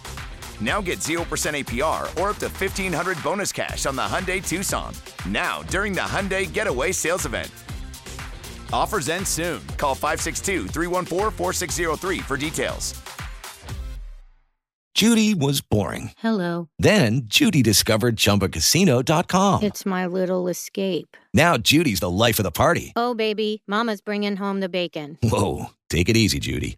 [0.61, 4.93] Now get 0% APR or up to 1500 bonus cash on the Hyundai Tucson.
[5.27, 7.49] Now, during the Hyundai Getaway Sales Event.
[8.71, 9.65] Offers end soon.
[9.77, 12.93] Call 562 314 4603 for details.
[14.93, 16.11] Judy was boring.
[16.17, 16.67] Hello.
[16.77, 19.63] Then Judy discovered ChumbaCasino.com.
[19.63, 21.17] It's my little escape.
[21.33, 22.91] Now Judy's the life of the party.
[22.95, 25.17] Oh, baby, Mama's bringing home the bacon.
[25.23, 26.77] Whoa, take it easy, Judy.